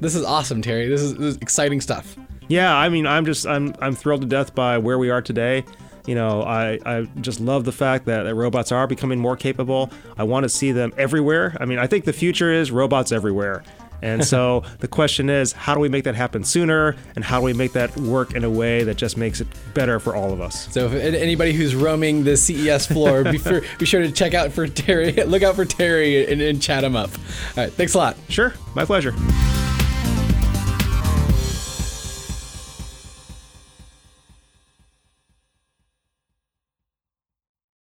This 0.00 0.14
is 0.14 0.24
awesome, 0.24 0.60
Terry. 0.60 0.88
This 0.88 1.00
is, 1.00 1.14
this 1.14 1.36
is 1.36 1.36
exciting 1.38 1.80
stuff. 1.80 2.16
Yeah, 2.48 2.76
I 2.76 2.88
mean, 2.88 3.06
I'm 3.06 3.24
just 3.24 3.46
I'm 3.46 3.74
I'm 3.80 3.94
thrilled 3.94 4.20
to 4.20 4.26
death 4.26 4.54
by 4.54 4.78
where 4.78 4.98
we 4.98 5.10
are 5.10 5.22
today. 5.22 5.64
You 6.06 6.14
know, 6.14 6.42
I, 6.42 6.78
I 6.86 7.08
just 7.20 7.40
love 7.40 7.64
the 7.64 7.72
fact 7.72 8.06
that, 8.06 8.22
that 8.24 8.34
robots 8.34 8.72
are 8.72 8.86
becoming 8.86 9.18
more 9.18 9.36
capable. 9.36 9.90
I 10.16 10.24
want 10.24 10.44
to 10.44 10.48
see 10.48 10.72
them 10.72 10.92
everywhere. 10.96 11.56
I 11.60 11.64
mean, 11.64 11.78
I 11.78 11.86
think 11.86 12.04
the 12.04 12.12
future 12.12 12.52
is 12.52 12.70
robots 12.70 13.12
everywhere. 13.12 13.64
And 14.02 14.24
so 14.24 14.62
the 14.80 14.88
question 14.88 15.30
is, 15.30 15.52
how 15.52 15.74
do 15.74 15.80
we 15.80 15.88
make 15.88 16.04
that 16.04 16.14
happen 16.14 16.44
sooner? 16.44 16.96
And 17.14 17.24
how 17.24 17.40
do 17.40 17.46
we 17.46 17.52
make 17.52 17.72
that 17.72 17.96
work 17.96 18.34
in 18.34 18.44
a 18.44 18.50
way 18.50 18.84
that 18.84 18.96
just 18.96 19.16
makes 19.16 19.40
it 19.40 19.48
better 19.74 19.98
for 19.98 20.14
all 20.14 20.32
of 20.32 20.40
us? 20.40 20.72
So, 20.72 20.86
if 20.86 20.92
anybody 20.92 21.52
who's 21.52 21.74
roaming 21.74 22.24
the 22.24 22.36
CES 22.36 22.86
floor, 22.86 23.24
be, 23.24 23.38
sure, 23.38 23.62
be 23.78 23.86
sure 23.86 24.02
to 24.02 24.10
check 24.10 24.34
out 24.34 24.52
for 24.52 24.66
Terry. 24.68 25.12
Look 25.26 25.42
out 25.42 25.56
for 25.56 25.64
Terry 25.64 26.30
and, 26.30 26.40
and 26.40 26.60
chat 26.60 26.84
him 26.84 26.96
up. 26.96 27.10
All 27.56 27.64
right, 27.64 27.72
thanks 27.72 27.94
a 27.94 27.98
lot. 27.98 28.16
Sure, 28.28 28.54
my 28.74 28.84
pleasure. 28.84 29.14